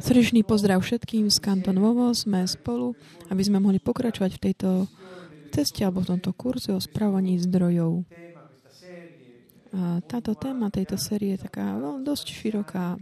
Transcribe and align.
Srdečný 0.00 0.40
pozdrav 0.42 0.80
všetkým 0.80 1.28
z 1.28 1.38
Kanton 1.38 1.76
Vovo. 1.76 2.08
Sme 2.16 2.48
spolu, 2.48 2.96
aby 3.28 3.42
sme 3.44 3.60
mohli 3.60 3.76
pokračovať 3.76 4.30
v 4.36 4.42
tejto 4.50 4.70
ceste 5.52 5.84
alebo 5.84 6.00
v 6.04 6.16
tomto 6.16 6.32
kurze 6.32 6.72
o 6.72 6.80
správaní 6.80 7.36
zdrojov. 7.40 8.08
A 9.68 10.00
táto 10.08 10.32
téma 10.32 10.72
tejto 10.72 10.96
série 10.96 11.36
je 11.36 11.44
taká 11.44 11.76
veľmi 11.76 12.00
dosť 12.00 12.26
široká, 12.32 12.96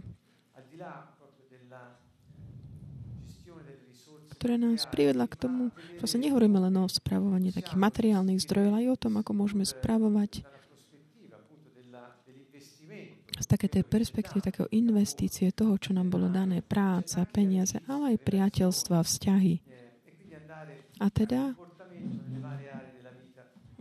ktorá 4.37 4.53
nás 4.59 4.85
privedla 4.85 5.25
k 5.25 5.39
tomu, 5.39 5.73
že 5.97 6.05
sa 6.05 6.21
nehovoríme 6.21 6.61
len 6.61 6.75
o 6.77 6.85
spravovaní 6.85 7.49
takých 7.49 7.79
materiálnych 7.79 8.43
zdrojov, 8.45 8.69
ale 8.69 8.79
aj 8.85 8.87
o 8.93 9.01
tom, 9.01 9.13
ako 9.17 9.31
môžeme 9.33 9.65
spravovať 9.65 10.45
také 13.47 13.71
tej 13.71 13.87
perspektívy, 13.87 14.43
takého 14.43 14.67
investície 14.75 15.55
toho, 15.55 15.79
čo 15.79 15.95
nám 15.95 16.11
bolo 16.11 16.27
dané, 16.27 16.59
práca, 16.59 17.23
peniaze, 17.23 17.79
ale 17.87 18.13
aj 18.13 18.27
priateľstva, 18.27 18.99
vzťahy. 19.01 19.63
A 20.99 21.07
teda 21.07 21.55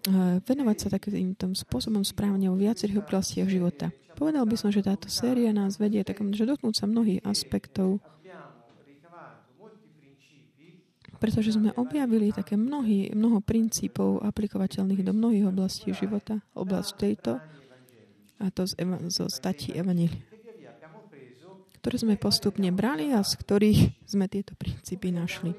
eh, 0.07 0.39
venovať 0.41 0.77
sa 0.79 0.89
takým 0.95 1.35
tom 1.35 1.59
spôsobom 1.59 2.07
správne 2.07 2.47
vo 2.47 2.57
viacerých 2.57 3.03
oblastiach 3.03 3.51
života. 3.51 3.91
Povedal 4.17 4.49
by 4.49 4.57
som, 4.57 4.73
že 4.73 4.81
táto 4.81 5.13
séria 5.13 5.53
nás 5.53 5.77
vedie 5.77 6.01
takom, 6.01 6.33
že 6.33 6.49
dotknúť 6.49 6.73
sa 6.73 6.89
mnohých 6.89 7.21
aspektov, 7.29 8.01
pretože 11.17 11.57
sme 11.57 11.73
objavili 11.77 12.33
také 12.33 12.61
mnohý, 12.61 13.13
mnoho 13.13 13.41
princípov 13.41 14.21
aplikovateľných 14.25 15.05
do 15.05 15.13
mnohých 15.17 15.49
oblastí 15.49 15.93
života. 15.97 16.45
Oblasť 16.53 16.91
tejto 16.97 17.41
a 18.37 18.53
to 18.53 18.69
z, 18.69 18.77
eva- 18.77 19.01
zo 19.09 19.33
stati 19.33 19.73
Evanília, 19.73 20.21
ktoré 21.81 21.97
sme 22.03 22.15
postupne 22.19 22.69
brali 22.75 23.15
a 23.15 23.23
z 23.23 23.33
ktorých 23.39 23.81
sme 24.05 24.27
tieto 24.27 24.59
princípy 24.59 25.15
našli. 25.15 25.55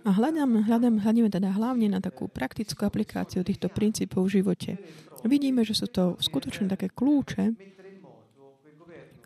A 0.00 0.16
hľadám, 0.16 0.64
hľadám, 0.64 0.96
hľadíme 1.04 1.28
teda 1.28 1.52
hlavne 1.52 1.92
na 1.92 2.00
takú 2.00 2.24
praktickú 2.24 2.88
aplikáciu 2.88 3.44
týchto 3.44 3.68
princípov 3.68 4.26
v 4.26 4.40
živote. 4.40 4.80
Vidíme, 5.28 5.60
že 5.60 5.76
sú 5.76 5.92
to 5.92 6.16
skutočne 6.16 6.72
také 6.72 6.88
kľúče 6.88 7.52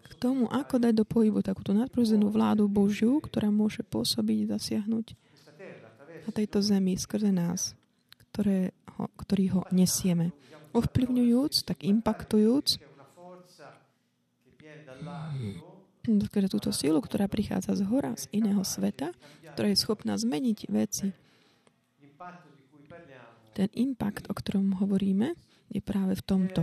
k 0.03 0.13
tomu, 0.19 0.51
ako 0.51 0.83
dať 0.83 0.93
do 0.99 1.07
pohybu 1.07 1.47
takúto 1.47 1.71
nadprúzenú 1.71 2.27
vládu 2.35 2.67
Božiu, 2.67 3.23
ktorá 3.23 3.55
môže 3.55 3.87
pôsobiť, 3.87 4.51
zasiahnuť 4.51 5.15
na 6.25 6.31
tejto 6.33 6.65
zemi 6.65 6.97
skrze 6.97 7.31
nás, 7.31 7.77
ktoré 8.33 8.73
ho, 8.97 9.07
ktorý 9.21 9.45
ho 9.59 9.61
nesieme. 9.71 10.33
Ovplyvňujúc, 10.75 11.69
tak 11.69 11.85
impaktujúc 11.85 12.81
skrze 16.05 16.49
túto 16.53 16.69
silu, 16.69 17.01
ktorá 17.01 17.25
prichádza 17.33 17.73
z 17.81 17.83
hora, 17.89 18.13
z 18.13 18.29
iného 18.37 18.61
sveta, 18.61 19.13
ktorá 19.57 19.73
je 19.73 19.79
schopná 19.81 20.19
zmeniť 20.21 20.59
veci. 20.69 21.09
Ten 23.55 23.71
impact, 23.73 24.29
o 24.29 24.35
ktorom 24.35 24.83
hovoríme, 24.83 25.33
je 25.71 25.81
práve 25.81 26.19
v 26.19 26.23
tomto. 26.27 26.63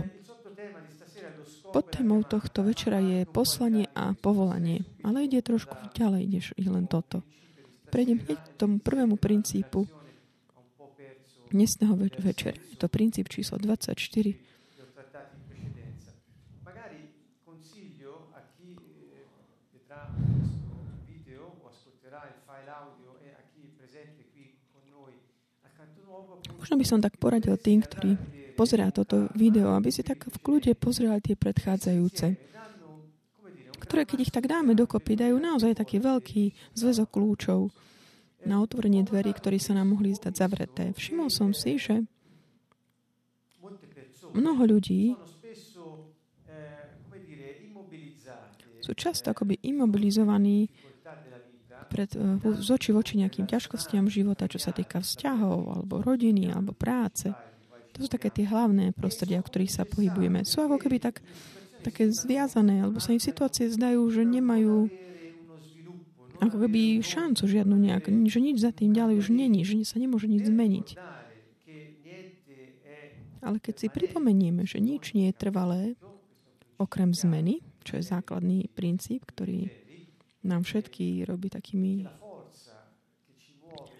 Pod 1.72 1.88
témou 1.88 2.20
tohto 2.20 2.60
večera 2.62 3.00
je 3.00 3.24
poslanie 3.24 3.88
a 3.96 4.12
povolanie. 4.12 4.84
Ale 5.00 5.24
ide 5.24 5.40
trošku 5.40 5.72
ďalej, 5.96 6.20
ideš 6.28 6.46
len 6.60 6.84
toto. 6.84 7.24
Prejdem 7.92 8.24
hneď 8.24 8.40
k 8.40 8.48
tomu 8.56 8.80
prvému 8.80 9.20
princípu 9.20 9.84
dnesného 11.52 11.92
večera. 12.24 12.56
Je 12.72 12.80
to 12.80 12.88
princíp 12.88 13.28
číslo 13.28 13.60
24. 13.60 14.32
Možno 26.56 26.74
by 26.78 26.86
som 26.88 27.04
tak 27.04 27.20
poradil 27.20 27.60
tým, 27.60 27.84
ktorí 27.84 28.16
pozerá 28.56 28.88
toto 28.88 29.28
video, 29.36 29.76
aby 29.76 29.92
si 29.92 30.00
tak 30.00 30.24
v 30.32 30.36
kľude 30.40 30.72
pozreli 30.80 31.20
tie 31.20 31.36
predchádzajúce 31.36 32.52
ktoré, 33.92 34.08
keď 34.08 34.18
ich 34.24 34.32
tak 34.32 34.48
dáme 34.48 34.72
dokopy, 34.72 35.20
dajú 35.20 35.36
naozaj 35.36 35.76
taký 35.76 36.00
veľký 36.00 36.72
zväzok 36.72 37.12
kľúčov 37.12 37.68
na 38.48 38.64
otvorenie 38.64 39.04
dverí, 39.04 39.36
ktoré 39.36 39.60
sa 39.60 39.76
nám 39.76 39.92
mohli 39.92 40.16
zdať 40.16 40.32
zavreté. 40.32 40.84
Všimol 40.96 41.28
som 41.28 41.52
si, 41.52 41.76
že 41.76 42.00
mnoho 44.32 44.64
ľudí 44.64 45.12
sú 48.80 48.96
často 48.96 49.28
akoby 49.28 49.60
imobilizovaní 49.60 50.72
pred, 51.92 52.08
eh, 52.16 52.40
z 52.64 52.68
oči 52.72 52.96
voči 52.96 53.20
nejakým 53.20 53.44
ťažkostiam 53.44 54.08
života, 54.08 54.48
čo 54.48 54.56
sa 54.56 54.72
týka 54.72 55.04
vzťahov, 55.04 55.68
alebo 55.68 56.00
rodiny, 56.00 56.48
alebo 56.48 56.72
práce. 56.72 57.28
To 57.92 58.00
sú 58.00 58.08
také 58.08 58.32
tie 58.32 58.48
hlavné 58.48 58.96
prostredia, 58.96 59.44
v 59.44 59.48
ktorých 59.52 59.76
sa 59.76 59.84
pohybujeme. 59.84 60.48
Sú 60.48 60.64
ako 60.64 60.80
keby 60.80 60.96
tak 60.96 61.20
také 61.82 62.08
zviazané, 62.08 62.86
alebo 62.86 63.02
sa 63.02 63.12
im 63.12 63.20
situácie 63.20 63.66
zdajú, 63.68 64.06
že 64.08 64.22
nemajú 64.22 64.88
ako 66.42 66.56
keby 66.66 67.02
šancu 67.02 67.46
žiadnu 67.46 67.76
nejak, 67.78 68.10
že 68.26 68.38
nič 68.42 68.62
za 68.62 68.74
tým 68.74 68.90
ďalej 68.90 69.22
už 69.22 69.28
není, 69.30 69.62
že 69.62 69.78
sa 69.86 70.02
nemôže 70.02 70.26
nič 70.26 70.46
zmeniť. 70.50 70.88
Ale 73.42 73.58
keď 73.58 73.74
si 73.74 73.86
pripomenieme, 73.90 74.62
že 74.66 74.78
nič 74.78 75.14
nie 75.18 75.30
je 75.30 75.38
trvalé, 75.38 75.82
okrem 76.78 77.14
zmeny, 77.14 77.62
čo 77.82 77.98
je 77.98 78.06
základný 78.06 78.70
princíp, 78.74 79.26
ktorý 79.26 79.70
nám 80.42 80.66
všetky 80.66 81.26
robí 81.26 81.50
takými 81.50 82.06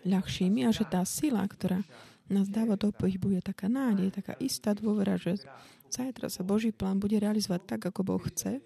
ľahšími 0.03 0.67
a 0.67 0.75
že 0.75 0.83
tá 0.87 1.07
sila, 1.07 1.47
ktorá 1.47 1.83
nás 2.27 2.51
dáva 2.51 2.75
do 2.75 2.91
pohybu, 2.91 3.39
je 3.39 3.43
taká 3.43 3.71
nádej, 3.71 4.11
taká 4.11 4.35
istá 4.43 4.75
dôvera, 4.75 5.15
že 5.15 5.39
zajtra 5.93 6.33
sa 6.33 6.41
Boží 6.41 6.73
plán 6.73 6.97
bude 6.97 7.21
realizovať 7.21 7.77
tak, 7.77 7.93
ako 7.93 8.01
Boh 8.17 8.23
chce. 8.25 8.65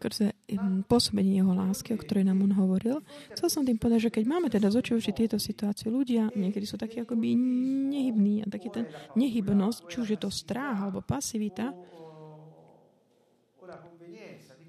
skrze 0.00 0.32
pôsobenie 0.88 1.44
jeho 1.44 1.52
lásky, 1.52 1.92
o 1.92 2.00
ktorej 2.00 2.24
nám 2.24 2.40
on 2.40 2.56
hovoril. 2.56 3.04
Chcel 3.36 3.52
som 3.52 3.62
tým 3.68 3.76
povedať, 3.76 4.08
že 4.08 4.14
keď 4.16 4.24
máme 4.24 4.48
teda 4.48 4.72
z 4.72 4.80
oči 4.80 4.96
oči 4.96 5.12
tieto 5.12 5.36
situácie, 5.36 5.92
ľudia 5.92 6.32
niekedy 6.32 6.64
sú 6.64 6.80
takí 6.80 7.04
akoby 7.04 7.36
nehybní 7.92 8.40
a 8.40 8.46
taký 8.48 8.72
ten 8.72 8.88
nehybnosť, 9.12 9.92
či 9.92 9.96
už 10.00 10.08
je 10.16 10.20
to 10.24 10.32
strach 10.32 10.80
alebo 10.80 11.04
pasivita, 11.04 11.76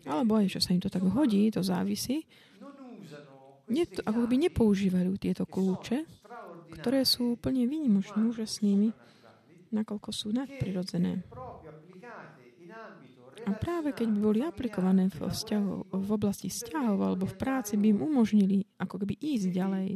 alebo 0.03 0.35
aj, 0.35 0.52
že 0.52 0.59
sa 0.59 0.75
im 0.75 0.84
to 0.84 0.91
tak 0.91 1.06
hodí, 1.08 1.47
to 1.47 1.63
závisí, 1.63 2.28
ne, 3.71 3.83
ako 3.87 4.27
by 4.27 4.35
nepoužívajú 4.51 5.11
tieto 5.15 5.47
kľúče, 5.47 6.03
ktoré 6.75 7.07
sú 7.07 7.39
úplne 7.39 7.63
výnimočné, 7.67 8.19
úžasnými, 8.27 8.91
nakoľko 9.71 10.09
sú 10.11 10.35
nadprirodzené. 10.35 11.23
A 13.41 13.57
práve 13.57 13.89
keď 13.97 14.07
by 14.13 14.19
boli 14.21 14.39
aplikované 14.45 15.09
v, 15.09 15.17
vzťahu, 15.25 15.97
v 15.97 16.09
oblasti 16.13 16.53
vzťahov 16.53 16.99
alebo 17.01 17.25
v 17.25 17.35
práci, 17.41 17.73
by 17.73 17.89
im 17.89 17.99
umožnili 18.05 18.69
ako 18.77 19.01
keby 19.01 19.17
ísť 19.17 19.47
ďalej. 19.49 19.89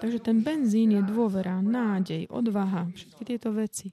Takže 0.00 0.18
ten 0.24 0.40
benzín 0.40 0.96
je 0.96 1.02
dôvera, 1.04 1.60
nádej, 1.60 2.32
odvaha, 2.32 2.88
všetky 2.96 3.22
tieto 3.28 3.52
veci. 3.52 3.92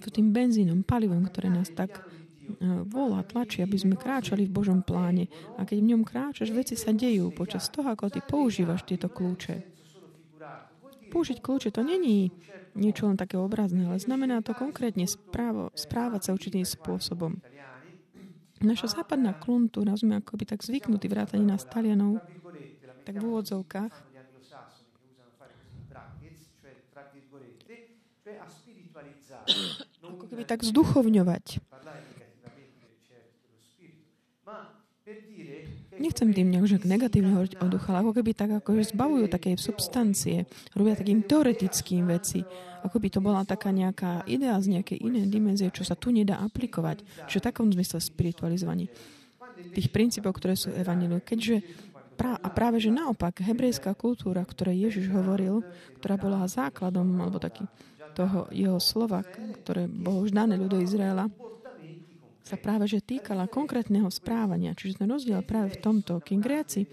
To 0.00 0.08
tým 0.08 0.32
benzínom, 0.32 0.80
palivom, 0.80 1.28
ktoré 1.28 1.52
nás 1.52 1.68
tak 1.72 2.00
volá, 2.88 3.24
tlačí, 3.24 3.64
aby 3.64 3.76
sme 3.76 3.94
kráčali 3.96 4.44
v 4.44 4.54
Božom 4.54 4.80
pláne. 4.84 5.28
A 5.56 5.64
keď 5.64 5.76
v 5.80 5.88
ňom 5.94 6.02
kráčaš, 6.04 6.52
veci 6.52 6.76
sa 6.76 6.92
dejú 6.92 7.32
počas 7.32 7.68
toho, 7.72 7.88
ako 7.92 8.12
ty 8.12 8.20
používaš 8.20 8.84
tieto 8.84 9.08
kľúče. 9.08 9.74
Použiť 11.08 11.38
kľúče 11.38 11.70
to 11.70 11.86
není 11.86 12.34
niečo 12.74 13.06
len 13.06 13.14
také 13.14 13.38
obrazné, 13.38 13.86
ale 13.86 14.02
znamená 14.02 14.42
to 14.42 14.50
konkrétne 14.50 15.06
správo, 15.06 15.70
správať 15.78 16.20
sa 16.26 16.34
určitým 16.34 16.66
spôsobom. 16.66 17.38
Naša 18.64 18.98
západná 18.98 19.36
kultúra, 19.38 19.94
sme 19.94 20.18
akoby 20.18 20.48
tak 20.48 20.66
zvyknutí 20.66 21.06
vrátane 21.06 21.46
na 21.46 21.54
Talianov, 21.54 22.18
tak 23.06 23.20
v 23.20 23.24
úvodzovkách, 23.24 23.94
ako 30.04 30.24
keby 30.32 30.42
tak 30.48 30.64
zduchovňovať 30.64 31.60
Nechcem 35.94 36.34
tým 36.34 36.50
nejak 36.50 36.82
negatívne 36.82 37.34
hovoriť 37.38 37.54
o 37.62 37.66
ducha, 37.70 37.94
ale 37.94 38.02
ako 38.02 38.12
keby 38.18 38.30
tak 38.34 38.50
ako 38.58 38.82
zbavujú 38.82 39.26
také 39.30 39.54
substancie, 39.54 40.46
robia 40.74 40.98
takým 40.98 41.22
teoretickým 41.22 42.10
veci, 42.10 42.42
ako 42.84 42.96
by 42.98 43.08
to 43.08 43.20
bola 43.22 43.46
taká 43.46 43.72
nejaká 43.72 44.26
idea 44.28 44.58
z 44.60 44.78
nejakej 44.78 44.98
inej 45.00 45.26
dimenzie, 45.30 45.68
čo 45.72 45.86
sa 45.86 45.96
tu 45.96 46.12
nedá 46.12 46.42
aplikovať. 46.44 47.28
Čo 47.30 47.40
v 47.40 47.46
takom 47.46 47.68
zmysle 47.72 48.02
spiritualizovaní. 48.02 48.90
tých 49.70 49.88
princípov, 49.94 50.34
ktoré 50.36 50.58
sú 50.58 50.74
evaniliu. 50.74 51.22
Keďže 51.22 51.62
pra, 52.18 52.34
a 52.38 52.48
práve, 52.50 52.82
že 52.82 52.90
naopak, 52.90 53.38
hebrejská 53.38 53.94
kultúra, 53.94 54.42
ktorej 54.42 54.90
Ježiš 54.90 55.14
hovoril, 55.14 55.62
ktorá 56.02 56.18
bola 56.18 56.46
základom, 56.50 57.06
alebo 57.22 57.38
taký 57.38 57.64
toho 58.14 58.46
jeho 58.54 58.78
slova, 58.78 59.26
ktoré 59.62 59.90
bolo 59.90 60.22
už 60.22 60.30
dané 60.30 60.54
ľudu 60.54 60.78
Izraela, 60.82 61.26
sa 62.44 62.60
práve 62.60 62.84
že 62.84 63.00
týkala 63.00 63.48
konkrétneho 63.48 64.12
správania. 64.12 64.76
Čiže 64.76 65.00
ten 65.00 65.08
rozdiel 65.08 65.40
práve 65.40 65.74
v 65.74 65.80
tomto. 65.80 66.20
Kým 66.20 66.44
Gréci 66.44 66.84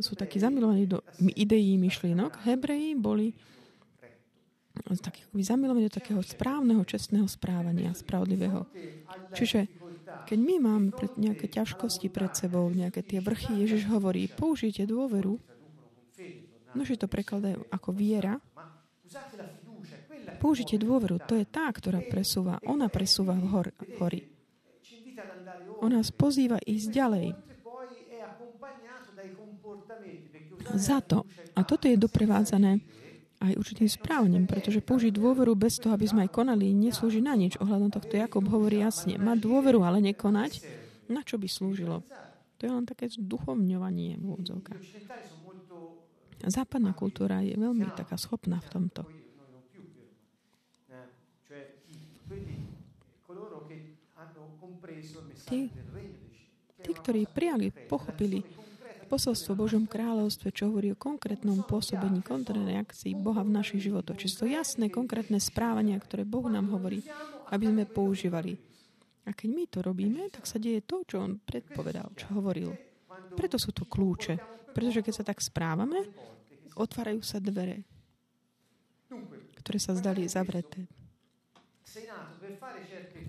sú 0.00 0.16
takí 0.16 0.40
zamilovaní 0.40 0.88
do 0.88 1.04
ideí 1.36 1.76
myšlienok, 1.76 2.48
Hebreji 2.48 2.96
boli 2.96 3.32
taký, 5.00 5.24
zamilovaní 5.40 5.88
do 5.88 5.96
takého 6.00 6.20
správneho, 6.20 6.84
čestného 6.84 7.28
správania, 7.28 7.96
spravodlivého. 7.96 8.68
Čiže 9.32 9.68
keď 10.28 10.38
my 10.38 10.54
máme 10.60 10.88
pred 10.92 11.12
nejaké 11.16 11.48
ťažkosti 11.48 12.12
pred 12.12 12.32
sebou, 12.36 12.68
nejaké 12.68 13.00
tie 13.04 13.20
vrchy, 13.20 13.64
Ježiš 13.64 13.88
hovorí, 13.88 14.28
použite 14.28 14.84
dôveru, 14.84 15.40
že 16.84 17.00
to 17.00 17.08
prekladajú 17.08 17.64
ako 17.72 17.88
viera, 17.96 18.36
použite 20.36 20.76
dôveru, 20.76 21.24
to 21.24 21.40
je 21.40 21.48
tá, 21.48 21.72
ktorá 21.72 22.04
presúva, 22.04 22.60
ona 22.68 22.92
presúva 22.92 23.32
hor, 23.32 23.72
hory. 23.96 24.35
On 25.80 25.90
nás 25.92 26.08
pozýva 26.12 26.56
ísť 26.64 26.88
ďalej. 26.92 27.26
Za 30.74 30.98
to. 31.04 31.22
A 31.54 31.62
toto 31.62 31.86
je 31.86 31.94
doprevádzané 31.94 32.82
aj 33.36 33.52
určitým 33.54 33.86
správaním, 33.86 34.48
pretože 34.48 34.80
použiť 34.80 35.12
dôveru 35.12 35.52
bez 35.54 35.76
toho, 35.76 35.92
aby 35.92 36.08
sme 36.08 36.24
aj 36.26 36.30
konali, 36.32 36.72
neslúži 36.72 37.20
na 37.20 37.36
nič. 37.36 37.60
Ohľadom 37.60 37.92
tohto 37.92 38.16
Jakob 38.16 38.48
hovorí 38.48 38.80
jasne, 38.80 39.20
mať 39.20 39.44
dôveru, 39.44 39.84
ale 39.84 40.00
nekonať, 40.00 40.64
na 41.12 41.20
čo 41.20 41.36
by 41.36 41.46
slúžilo? 41.46 42.02
To 42.56 42.62
je 42.64 42.72
len 42.72 42.88
také 42.88 43.12
duchovňovanie 43.12 44.16
v 44.16 44.24
úvodzovkách. 44.24 44.82
Západná 46.46 46.96
kultúra 46.96 47.44
je 47.44 47.56
veľmi 47.56 47.92
taká 47.92 48.16
schopná 48.16 48.60
v 48.64 48.68
tomto. 48.72 49.02
Tí, 55.46 55.70
tí 56.82 56.90
ktorí 56.90 57.30
prijali, 57.30 57.70
pochopili 57.70 58.42
posolstvo 59.06 59.54
Božom 59.54 59.86
kráľovstve, 59.86 60.50
čo 60.50 60.68
hovorí 60.68 60.90
o 60.90 60.98
konkrétnom 60.98 61.62
pôsobení, 61.62 62.20
konkrétnej 62.26 62.82
akcii 62.82 63.14
Boha 63.14 63.46
v 63.46 63.54
našich 63.54 63.86
životoch. 63.86 64.18
Čiže 64.18 64.42
to 64.42 64.46
jasné, 64.50 64.90
konkrétne 64.90 65.38
správania, 65.38 65.96
ktoré 66.02 66.26
Boh 66.26 66.50
nám 66.50 66.74
hovorí, 66.74 67.06
aby 67.54 67.70
sme 67.70 67.86
používali. 67.86 68.58
A 69.26 69.34
keď 69.34 69.48
my 69.50 69.64
to 69.70 69.78
robíme, 69.82 70.22
tak 70.30 70.46
sa 70.46 70.58
deje 70.58 70.82
to, 70.82 71.06
čo 71.06 71.22
on 71.22 71.38
predpovedal, 71.38 72.14
čo 72.18 72.34
hovoril. 72.34 72.74
Preto 73.34 73.58
sú 73.58 73.70
to 73.70 73.86
kľúče. 73.86 74.38
Pretože 74.74 75.00
keď 75.02 75.14
sa 75.14 75.24
tak 75.24 75.38
správame, 75.40 76.04
otvárajú 76.76 77.24
sa 77.24 77.40
dvere, 77.40 77.86
ktoré 79.62 79.78
sa 79.80 79.96
zdali 79.96 80.28
zavreté. 80.28 80.84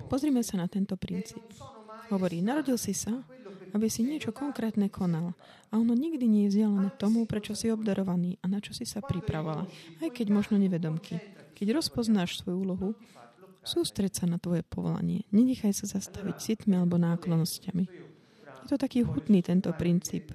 Pozrime 0.08 0.42
sa 0.42 0.58
na 0.58 0.68
tento 0.68 0.98
princíp. 0.98 1.44
Hovorí, 2.10 2.40
narodil 2.40 2.80
si 2.80 2.96
sa, 2.96 3.12
aby 3.76 3.88
si 3.92 4.04
niečo 4.04 4.32
konkrétne 4.32 4.88
konal. 4.88 5.36
A 5.70 5.80
ono 5.80 5.92
nikdy 5.92 6.24
nie 6.24 6.48
je 6.48 6.58
vzdialené 6.58 6.90
tomu, 6.96 7.28
prečo 7.28 7.52
si 7.54 7.68
obdarovaný 7.68 8.40
a 8.40 8.48
na 8.48 8.64
čo 8.64 8.72
si 8.72 8.88
sa 8.88 9.04
pripravovala, 9.04 9.68
aj 10.00 10.10
keď 10.16 10.28
možno 10.32 10.56
nevedomky. 10.56 11.20
Keď 11.58 11.68
rozpoznáš 11.76 12.40
svoju 12.40 12.58
úlohu, 12.64 12.90
sústreď 13.68 14.24
sa 14.24 14.26
na 14.30 14.40
tvoje 14.40 14.64
povolanie. 14.64 15.28
Nenechaj 15.36 15.76
sa 15.76 16.00
zastaviť 16.00 16.36
citmi 16.40 16.80
alebo 16.80 16.96
náklonnosťami. 16.96 17.86
Je 18.64 18.68
to 18.72 18.80
taký 18.80 19.04
hutný 19.04 19.44
tento 19.44 19.72
princíp. 19.76 20.32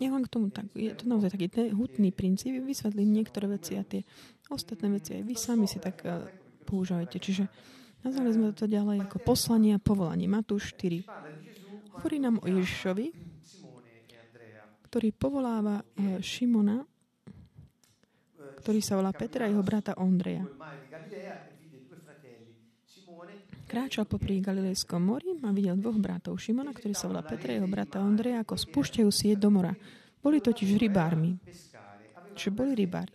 Ja 0.00 0.08
vám 0.08 0.24
k 0.24 0.32
tomu 0.32 0.48
tak, 0.48 0.64
je 0.72 0.96
to 0.96 1.04
naozaj 1.04 1.36
taký 1.36 1.52
ten 1.52 1.76
hutný 1.76 2.08
princíp, 2.08 2.56
vysvetlím 2.64 3.20
niektoré 3.20 3.52
veci 3.52 3.76
a 3.76 3.84
tie 3.84 4.00
ostatné 4.48 4.88
veci 4.88 5.20
aj 5.20 5.22
vy 5.28 5.34
sami 5.36 5.68
si 5.68 5.76
tak 5.76 6.00
uh, 6.08 6.24
používajte. 6.64 7.20
Čiže 7.20 7.44
nazvali 8.00 8.32
sme 8.32 8.56
to 8.56 8.64
ďalej 8.64 9.04
ako 9.04 9.20
poslanie 9.20 9.76
a 9.76 9.80
povolanie. 9.80 10.24
Matúš 10.24 10.72
4. 10.72 11.04
Hovorí 12.00 12.16
nám 12.16 12.40
o 12.40 12.48
Ježišovi, 12.48 13.12
ktorý 14.88 15.08
povoláva 15.12 15.84
uh, 15.84 16.16
Šimona, 16.24 16.80
ktorý 18.64 18.80
sa 18.80 18.96
volá 18.96 19.12
Petra 19.12 19.44
a 19.44 19.52
jeho 19.52 19.60
brata 19.60 19.92
Ondreja. 20.00 20.48
Kráčal 23.70 24.02
popri 24.02 24.42
Galilejskom 24.42 24.98
mori 24.98 25.38
a 25.46 25.54
videl 25.54 25.78
dvoch 25.78 25.94
bratov 25.94 26.42
Šimona, 26.42 26.74
ktorý 26.74 26.90
sa 26.90 27.06
volá 27.06 27.22
Petra, 27.22 27.54
jeho 27.54 27.70
brata 27.70 28.02
Ondreja, 28.02 28.42
ako 28.42 28.58
spúšťajú 28.58 29.06
sieť 29.06 29.38
do 29.38 29.54
mora. 29.54 29.70
Boli 30.18 30.42
totiž 30.42 30.74
rybármi. 30.74 31.38
Čiže 32.34 32.50
boli 32.50 32.74
rybári. 32.74 33.14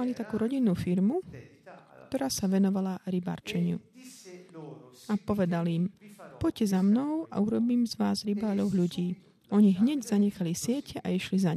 Mali 0.00 0.16
takú 0.16 0.40
rodinnú 0.40 0.72
firmu, 0.72 1.20
ktorá 2.08 2.32
sa 2.32 2.48
venovala 2.48 3.04
rybárčeniu. 3.04 3.76
A 5.12 5.20
povedal 5.20 5.68
im, 5.68 5.92
poďte 6.40 6.72
za 6.72 6.80
mnou 6.80 7.28
a 7.28 7.36
urobím 7.36 7.84
z 7.84 8.00
vás 8.00 8.24
rybálov 8.24 8.72
ľudí. 8.72 9.20
Oni 9.52 9.76
hneď 9.76 10.08
zanechali 10.08 10.56
siete 10.56 11.04
a 11.04 11.12
išli 11.12 11.36
za 11.36 11.52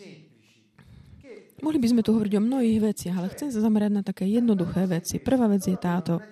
ním. 0.00 0.26
Mohli 1.62 1.78
by 1.82 1.88
sme 1.90 2.02
tu 2.06 2.14
hovoriť 2.14 2.34
o 2.38 2.42
mnohých 2.44 2.80
veciach, 2.92 3.16
ale 3.18 3.32
chcem 3.34 3.50
sa 3.50 3.58
zamerať 3.58 3.90
na 3.90 4.02
také 4.06 4.28
jednoduché 4.30 4.86
veci. 4.86 5.18
Prvá 5.18 5.50
vec 5.50 5.64
je 5.66 5.74
táto. 5.74 6.22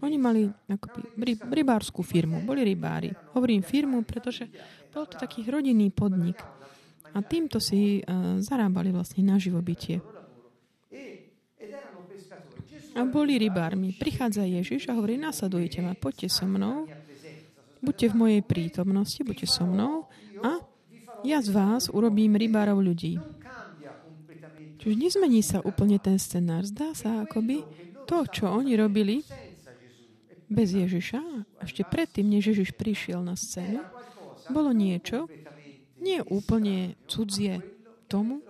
Oni 0.00 0.14
mali 0.16 0.46
akoby 0.46 1.36
rybárskú 1.42 2.06
firmu, 2.06 2.46
boli 2.46 2.62
rybári. 2.62 3.10
Hovorím 3.34 3.66
firmu, 3.66 4.06
pretože 4.06 4.46
bol 4.94 5.10
to 5.10 5.18
taký 5.18 5.44
rodinný 5.50 5.90
podnik. 5.90 6.38
A 7.12 7.18
týmto 7.20 7.58
si 7.58 7.98
uh, 8.00 8.38
zarábali 8.38 8.94
vlastne 8.94 9.26
na 9.26 9.36
živobytie. 9.36 9.98
A 12.94 13.00
boli 13.06 13.38
rybármi. 13.38 13.94
Prichádza 13.94 14.46
Ježiš 14.46 14.90
a 14.90 14.96
hovorí, 14.96 15.18
nasledujte 15.18 15.82
ma, 15.82 15.94
poďte 15.94 16.30
so 16.30 16.46
mnou, 16.46 16.86
buďte 17.82 18.06
v 18.12 18.14
mojej 18.14 18.42
prítomnosti, 18.42 19.20
buďte 19.22 19.46
so 19.46 19.64
mnou 19.64 20.06
a 20.42 20.62
ja 21.26 21.42
z 21.42 21.50
vás 21.50 21.90
urobím 21.90 22.38
rybárov 22.38 22.78
ľudí. 22.78 23.18
Čiže 24.78 24.94
nezmení 24.94 25.42
sa 25.42 25.58
úplne 25.66 25.98
ten 25.98 26.14
scenár. 26.22 26.62
Zdá 26.62 26.94
sa 26.94 27.26
akoby 27.26 27.66
to, 28.06 28.22
čo 28.30 28.46
oni 28.46 28.78
robili 28.78 29.26
bez 30.48 30.72
Ježiša, 30.72 31.20
ešte 31.60 31.84
predtým, 31.84 32.24
než 32.30 32.54
Ježiš 32.54 32.72
prišiel 32.72 33.20
na 33.20 33.36
scénu, 33.36 33.84
bolo 34.48 34.72
niečo, 34.72 35.28
nie 36.00 36.22
úplne 36.24 36.96
cudzie 37.04 37.60
tomu, 38.08 38.40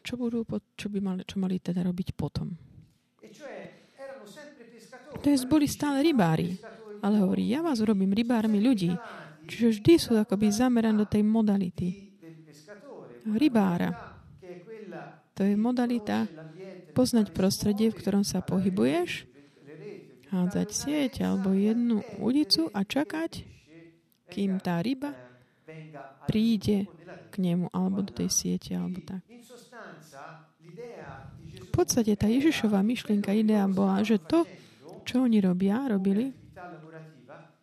čo, 0.00 0.16
budú, 0.16 0.46
čo 0.78 0.88
by 0.88 0.98
mali, 1.02 1.22
čo 1.28 1.36
mali 1.36 1.60
teda 1.60 1.84
robiť 1.84 2.08
potom. 2.16 2.56
To 5.22 5.26
je, 5.28 5.36
boli 5.44 5.68
stále 5.68 6.02
rybári. 6.02 6.56
Ale 7.02 7.18
hovorí, 7.18 7.50
ja 7.50 7.60
vás 7.60 7.82
urobím 7.82 8.14
rybármi 8.14 8.62
ľudí. 8.62 8.94
Čiže 9.50 9.66
vždy 9.78 9.92
sú 9.98 10.12
akoby 10.14 10.54
zamerané 10.54 11.02
do 11.02 11.08
tej 11.10 11.26
modality. 11.26 12.14
Rybára. 13.26 13.90
To 15.34 15.42
je 15.42 15.54
modalita 15.58 16.30
poznať 16.94 17.34
prostredie, 17.34 17.90
v 17.90 17.98
ktorom 17.98 18.22
sa 18.22 18.44
pohybuješ, 18.44 19.26
hádzať 20.30 20.68
sieť 20.70 21.12
alebo 21.26 21.52
jednu 21.52 22.04
ulicu 22.20 22.70
a 22.72 22.84
čakať, 22.86 23.44
kým 24.30 24.62
tá 24.62 24.80
ryba 24.80 25.12
príde 26.24 26.88
k 27.32 27.34
nemu 27.40 27.72
alebo 27.72 28.04
do 28.04 28.12
tej 28.12 28.28
siete 28.30 28.72
alebo 28.76 29.00
tak. 29.02 29.24
V 31.52 31.70
podstate 31.72 32.12
tá 32.16 32.28
Ježišová 32.28 32.84
myšlienka, 32.84 33.32
idea 33.32 33.64
bola, 33.64 34.04
že 34.04 34.20
to, 34.20 34.44
čo 35.08 35.24
oni 35.24 35.40
robia, 35.40 35.88
robili 35.88 36.41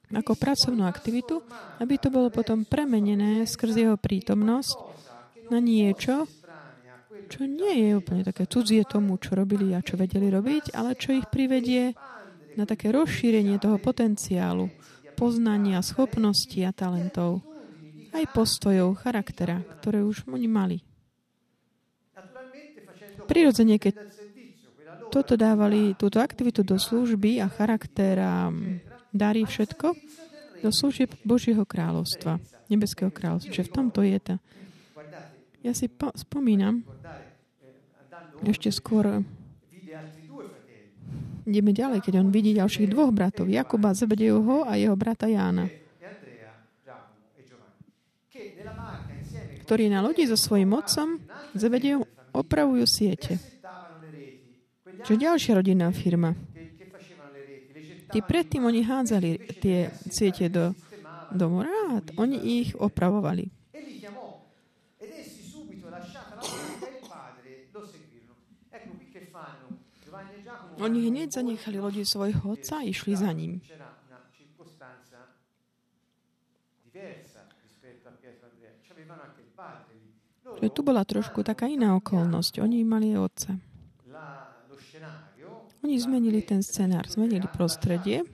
ako 0.10 0.34
pracovnú 0.34 0.90
aktivitu, 0.90 1.42
aby 1.78 2.02
to 2.02 2.10
bolo 2.10 2.34
potom 2.34 2.66
premenené 2.66 3.46
skrz 3.46 3.74
jeho 3.78 3.96
prítomnosť 3.96 4.78
na 5.54 5.62
niečo, 5.62 6.26
čo 7.30 7.46
nie 7.46 7.90
je 7.90 7.92
úplne 8.02 8.26
také 8.26 8.50
cudzie 8.50 8.82
tomu, 8.90 9.22
čo 9.22 9.38
robili 9.38 9.78
a 9.78 9.86
čo 9.86 10.02
vedeli 10.02 10.34
robiť, 10.34 10.74
ale 10.74 10.98
čo 10.98 11.14
ich 11.14 11.30
privedie 11.30 11.94
na 12.58 12.66
také 12.66 12.90
rozšírenie 12.90 13.62
toho 13.62 13.78
potenciálu, 13.78 14.74
poznania, 15.14 15.86
schopností 15.86 16.66
a 16.66 16.74
talentov, 16.74 17.46
aj 18.10 18.26
postojov, 18.34 18.98
charaktera, 18.98 19.62
ktoré 19.78 20.02
už 20.02 20.26
oni 20.26 20.50
mali. 20.50 20.78
Prirodzene, 23.30 23.78
keď 23.78 23.94
toto 25.14 25.38
dávali, 25.38 25.94
túto 25.94 26.18
aktivitu 26.18 26.66
do 26.66 26.82
služby 26.82 27.42
a 27.42 27.50
charaktéra 27.50 28.50
darí 29.14 29.46
všetko 29.46 29.96
do 30.60 30.70
služieb 30.70 31.14
Božieho 31.24 31.64
kráľovstva, 31.64 32.42
Nebeského 32.70 33.10
kráľovstva. 33.10 33.50
Čiže 33.50 33.68
v 33.70 33.74
tomto 33.74 34.00
je 34.06 34.18
tá. 34.22 34.36
Ja 35.66 35.74
si 35.74 35.92
po, 35.92 36.14
spomínam, 36.16 36.86
ešte 38.46 38.72
skôr 38.72 39.26
ideme 41.50 41.74
ďalej, 41.74 42.00
keď 42.06 42.14
on 42.22 42.30
vidí 42.30 42.54
ďalších 42.54 42.94
dvoch 42.94 43.10
bratov, 43.10 43.50
Jakuba 43.50 43.98
Zebedejovho 43.98 44.70
a 44.70 44.78
jeho 44.78 44.94
brata 44.94 45.26
Jána, 45.26 45.68
ktorí 49.66 49.86
na 49.90 50.02
lodi 50.02 50.26
so 50.26 50.38
svojím 50.38 50.78
otcom 50.78 51.22
Zebedejom 51.54 52.06
opravujú 52.34 52.86
siete. 52.86 53.38
Čo 55.06 55.14
ďalšia 55.18 55.58
rodinná 55.58 55.90
firma. 55.94 56.34
Tí 58.10 58.20
predtým 58.26 58.66
oni 58.66 58.82
hádzali 58.82 59.62
tie 59.62 59.94
siete 60.10 60.50
do, 60.50 60.74
do 61.30 61.46
mora 61.50 61.70
a 61.94 62.02
oni 62.18 62.38
ich 62.62 62.74
opravovali. 62.74 63.54
Oni 70.80 71.12
hneď 71.12 71.28
zanechali 71.36 71.78
lodi 71.78 72.08
svojho 72.08 72.56
otca 72.56 72.80
a 72.80 72.88
išli 72.88 73.12
za 73.12 73.30
ním. 73.36 73.60
Tu 80.60 80.82
bola 80.84 81.04
trošku 81.04 81.44
taká 81.44 81.68
iná 81.68 81.96
okolnosť. 82.00 82.64
Oni 82.64 82.84
mali 82.88 83.16
otca. 83.16 83.69
Oni 85.80 85.96
zmenili 85.96 86.44
ten 86.44 86.60
scenár, 86.60 87.08
zmenili 87.08 87.48
prostredie. 87.48 88.28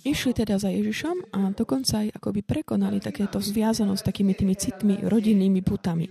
Išli 0.00 0.32
teda 0.32 0.56
za 0.56 0.72
Ježišom 0.72 1.36
a 1.36 1.52
dokonca 1.52 2.00
aj 2.00 2.16
akoby 2.16 2.40
prekonali 2.40 3.04
takéto 3.04 3.36
zviazanosť 3.36 4.00
takými 4.00 4.32
tými 4.32 4.56
citmi, 4.56 4.94
rodinnými 5.04 5.60
putami. 5.60 6.08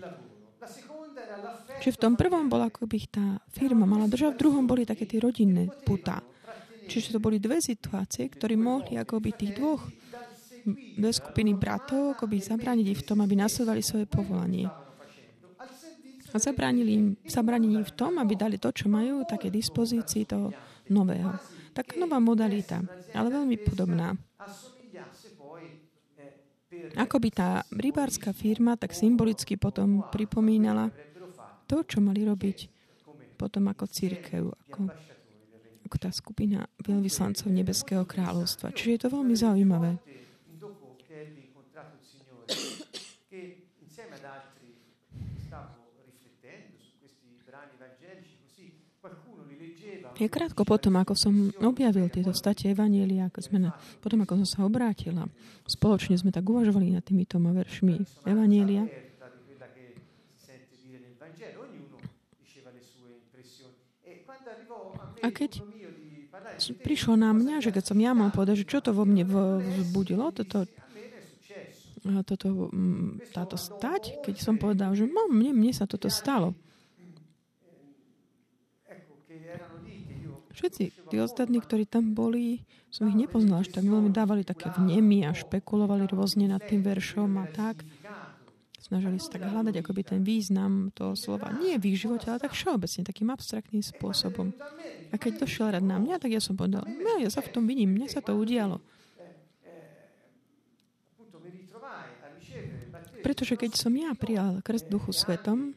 Čiže 1.79 1.95
v 1.95 2.01
tom 2.05 2.13
prvom 2.13 2.51
bola 2.51 2.69
akoby 2.69 2.97
tá 3.09 3.41
firma 3.49 3.89
mala 3.89 4.05
držať, 4.05 4.35
v 4.35 4.41
druhom 4.45 4.67
boli 4.69 4.85
také 4.85 5.09
tie 5.09 5.17
rodinné 5.17 5.73
putá. 5.87 6.21
Čiže 6.85 7.17
to 7.17 7.19
boli 7.23 7.41
dve 7.41 7.63
situácie, 7.63 8.29
ktoré 8.29 8.53
mohli 8.59 8.99
akoby 8.99 9.33
tých 9.33 9.57
dvoch 9.57 9.87
dve 10.73 11.11
skupiny 11.13 11.55
bratov 11.55 12.17
akoby 12.17 12.41
zabrániť 12.41 12.85
im 12.91 12.97
v 12.97 13.05
tom, 13.05 13.19
aby 13.21 13.33
nasledovali 13.37 13.81
svoje 13.81 14.05
povolanie. 14.09 14.67
A 16.29 16.37
zabránili 16.37 16.91
im, 16.93 17.07
zabránili 17.25 17.81
im 17.81 17.85
v 17.85 17.95
tom, 17.97 18.21
aby 18.21 18.37
dali 18.37 18.61
to, 18.61 18.69
čo 18.69 18.85
majú, 18.85 19.25
také 19.25 19.49
dispozícii 19.49 20.29
toho 20.29 20.53
nového. 20.93 21.33
Tak 21.73 21.97
nová 21.97 22.21
modalita, 22.21 22.85
ale 23.13 23.33
veľmi 23.33 23.57
podobná. 23.65 24.13
Ako 26.97 27.17
by 27.17 27.29
tá 27.33 27.49
rybárska 27.73 28.29
firma 28.29 28.77
tak 28.77 28.93
symbolicky 28.93 29.57
potom 29.57 30.05
pripomínala 30.13 30.93
to, 31.65 31.81
čo 31.85 31.97
mali 32.01 32.25
robiť 32.25 32.79
potom 33.39 33.71
ako 33.71 33.85
církev, 33.87 34.43
ako, 34.67 34.91
ako 35.87 35.95
tá 35.95 36.11
skupina 36.11 36.67
veľvyslancov 36.83 37.47
Nebeského 37.47 38.03
kráľovstva. 38.03 38.75
Čiže 38.75 38.91
je 38.91 39.01
to 39.01 39.09
veľmi 39.15 39.35
zaujímavé. 39.37 39.95
Je 50.19 50.27
krátko 50.27 50.67
potom, 50.67 50.99
ako 50.99 51.15
som 51.15 51.33
objavil 51.63 52.11
tieto 52.11 52.35
state 52.35 52.75
Evanielia, 52.75 53.31
ako 53.31 53.39
sme 53.39 53.57
na, 53.63 53.71
potom 54.03 54.19
ako 54.27 54.43
som 54.43 54.47
sa 54.47 54.59
obrátila, 54.67 55.31
spoločne 55.63 56.19
sme 56.19 56.35
tak 56.35 56.43
uvažovali 56.43 56.91
nad 56.91 57.03
týmito 57.07 57.39
veršmi 57.39 58.27
Evanielia. 58.27 58.83
A 65.23 65.27
keď 65.31 65.63
prišlo 66.83 67.15
na 67.15 67.31
mňa, 67.31 67.63
že 67.63 67.71
keď 67.71 67.83
som 67.87 67.99
ja 67.99 68.11
mal 68.11 68.31
povedať, 68.31 68.63
že 68.63 68.69
čo 68.75 68.83
to 68.83 68.91
vo 68.91 69.07
mne 69.07 69.23
vzbudilo, 69.23 70.35
toto, 70.35 70.67
toto, 72.25 72.71
táto 73.35 73.55
stať, 73.59 74.23
keď 74.23 74.35
som 74.39 74.55
povedal, 74.55 74.95
že 74.95 75.05
no, 75.05 75.27
mne, 75.29 75.55
mne 75.55 75.71
sa 75.75 75.85
toto 75.85 76.07
stalo. 76.07 76.55
Všetci 80.59 81.07
tí 81.07 81.15
ostatní, 81.23 81.63
ktorí 81.63 81.87
tam 81.87 82.11
boli, 82.11 82.67
som 82.91 83.07
ich 83.07 83.15
nepoznal 83.15 83.63
až 83.63 83.71
tak 83.71 83.87
veľmi, 83.87 84.11
dávali 84.11 84.43
také 84.43 84.67
vnemy 84.75 85.23
a 85.23 85.31
špekulovali 85.31 86.03
rôzne 86.11 86.51
nad 86.51 86.59
tým 86.59 86.83
veršom 86.83 87.31
a 87.39 87.47
tak. 87.47 87.87
Snažili 88.89 89.21
sa 89.21 89.39
tak 89.39 89.47
hľadať 89.47 89.85
akoby 89.85 90.01
ten 90.01 90.21
význam 90.25 90.89
toho 90.91 91.15
slova. 91.15 91.53
Nie 91.55 91.79
v 91.79 91.93
ich 91.93 92.03
živote, 92.03 92.27
ale 92.27 92.43
tak 92.43 92.57
všeobecne, 92.57 93.07
takým 93.07 93.29
abstraktným 93.31 93.85
spôsobom. 93.85 94.51
A 95.13 95.15
keď 95.15 95.45
došiel 95.45 95.71
rad 95.71 95.85
na 95.85 95.95
mňa, 96.01 96.19
tak 96.19 96.33
ja 96.33 96.41
som 96.41 96.57
povedal, 96.59 96.83
no 96.89 97.21
ja 97.21 97.29
sa 97.31 97.39
v 97.39 97.53
tom 97.55 97.63
vidím, 97.63 97.95
mne 97.95 98.11
sa 98.11 98.19
to 98.19 98.35
udialo. 98.35 98.83
Pretože 103.19 103.53
keď 103.59 103.71
som 103.75 103.93
ja 103.95 104.11
prijal 104.15 104.63
krst 104.63 104.87
Duchu 104.87 105.11
Svetom, 105.11 105.75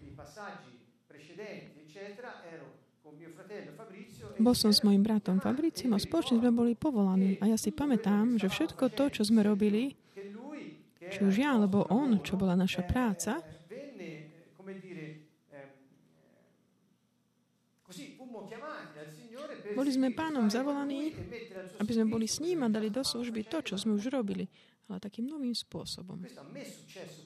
Bol 4.43 4.59
som 4.59 4.75
s 4.75 4.83
mojim 4.83 5.07
bratom 5.07 5.39
Fabriciom 5.39 5.95
a 5.95 6.03
spoločne 6.03 6.43
sme 6.43 6.51
boli 6.51 6.73
povolaní. 6.75 7.39
A 7.39 7.53
ja 7.53 7.55
si 7.55 7.71
pamätám, 7.71 8.41
že 8.43 8.51
všetko 8.51 8.91
to, 8.91 9.13
čo 9.13 9.23
sme 9.23 9.45
robili, 9.47 9.95
či 11.13 11.21
už 11.23 11.35
ja 11.39 11.55
alebo 11.55 11.87
on, 11.87 12.19
čo 12.25 12.35
bola 12.35 12.59
naša 12.59 12.83
práca, 12.83 13.39
boli 19.73 19.91
sme 19.93 20.11
pánom 20.11 20.49
zavolaní, 20.49 21.13
aby 21.81 21.91
sme 21.93 22.07
boli 22.09 22.27
s 22.27 22.41
ním 22.41 22.65
a 22.65 22.73
dali 22.73 22.89
do 22.89 23.05
služby 23.05 23.47
to, 23.47 23.61
čo 23.63 23.75
sme 23.77 23.95
už 23.95 24.11
robili, 24.11 24.49
ale 24.93 25.01
takým 25.01 25.25
novým 25.25 25.57
spôsobom. 25.57 26.21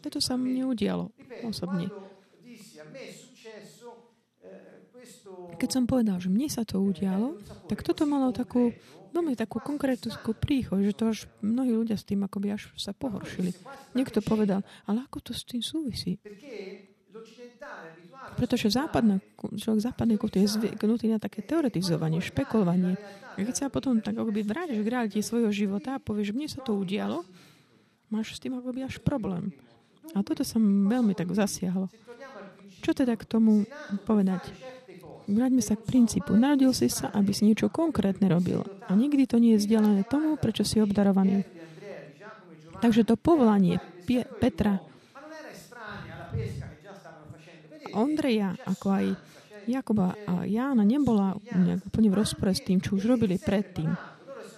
Toto 0.01 0.23
sa 0.23 0.39
mne 0.39 0.71
udialo 0.71 1.11
osobne. 1.43 1.91
Keď 5.57 5.71
som 5.71 5.85
povedal, 5.85 6.23
že 6.23 6.31
mne 6.31 6.47
sa 6.47 6.63
to 6.63 6.79
udialo, 6.79 7.39
tak 7.67 7.83
toto 7.83 8.07
malo 8.07 8.31
takú 8.31 8.71
veľmi 9.17 9.33
takú 9.33 9.59
konkrétnu 9.65 10.13
príchod, 10.37 10.85
že 10.85 10.93
to 10.93 11.09
až 11.09 11.19
mnohí 11.41 11.73
ľudia 11.73 11.97
s 11.97 12.05
tým 12.05 12.21
akoby 12.29 12.53
až 12.53 12.69
sa 12.77 12.93
pohoršili. 12.93 13.57
Niekto 13.97 14.21
povedal, 14.21 14.61
ale 14.85 15.09
ako 15.09 15.19
to 15.25 15.33
s 15.33 15.49
tým 15.49 15.65
súvisí? 15.65 16.21
Pretože 18.37 18.69
západná, 18.69 19.17
človek 19.57 19.81
západnej 19.89 20.21
kultúry 20.21 20.45
je 20.45 20.61
zvyknutý 20.61 21.09
na 21.09 21.17
také 21.17 21.41
teoretizovanie, 21.41 22.21
špekulovanie. 22.21 23.01
A 23.37 23.41
keď 23.41 23.55
sa 23.57 23.67
potom 23.73 24.05
tak 24.05 24.21
akoby 24.21 24.45
vrátiš 24.45 24.85
k 24.85 24.93
realite 24.93 25.25
svojho 25.25 25.49
života 25.49 25.97
a 25.97 26.03
povieš, 26.03 26.37
mne 26.37 26.49
sa 26.51 26.61
to 26.61 26.77
udialo, 26.77 27.25
máš 28.11 28.37
s 28.37 28.43
tým 28.43 28.59
akoby 28.59 28.87
až 28.87 29.03
problém. 29.03 29.51
A 30.15 30.23
toto 30.23 30.47
sa 30.47 30.63
veľmi 30.63 31.13
tak 31.19 31.35
zasiahlo. 31.35 31.91
Čo 32.81 32.95
teda 32.95 33.19
k 33.19 33.27
tomu 33.27 33.67
povedať? 34.07 34.47
Vráťme 35.27 35.59
sa 35.59 35.75
k 35.75 35.83
princípu. 35.83 36.39
Narodil 36.39 36.71
si 36.71 36.87
sa, 36.87 37.11
aby 37.11 37.35
si 37.35 37.43
niečo 37.43 37.67
konkrétne 37.67 38.31
robil. 38.31 38.63
A 38.87 38.95
nikdy 38.95 39.27
to 39.27 39.43
nie 39.43 39.59
je 39.59 39.67
vzdialené 39.67 40.07
tomu, 40.07 40.39
prečo 40.39 40.63
si 40.63 40.79
obdarovaný. 40.79 41.43
Takže 42.79 43.03
to 43.03 43.19
povolanie 43.19 43.83
Pie- 44.07 44.29
Petra, 44.39 44.79
Ondreja, 47.97 48.53
ako 48.69 48.87
aj 48.93 49.07
Jakoba 49.67 50.15
a 50.29 50.45
Jána 50.47 50.85
nebola 50.87 51.35
úplne 51.89 52.09
v 52.13 52.19
rozpore 52.23 52.55
s 52.55 52.63
tým, 52.63 52.79
čo 52.79 52.95
už 52.95 53.09
robili 53.09 53.41
predtým. 53.41 53.91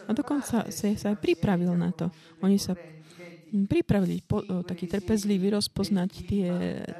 A 0.09 0.11
dokonca 0.13 0.69
sa, 0.69 0.85
sa 0.93 1.07
aj 1.13 1.17
pripravil 1.17 1.73
na 1.79 1.95
to. 1.95 2.13
Oni 2.45 2.61
sa 2.61 2.77
pripravili 3.49 4.21
po, 4.25 4.45
o, 4.45 4.61
taký 4.63 4.89
trpezlivý 4.89 5.53
rozpoznať 5.57 6.11
tie, 6.29 6.49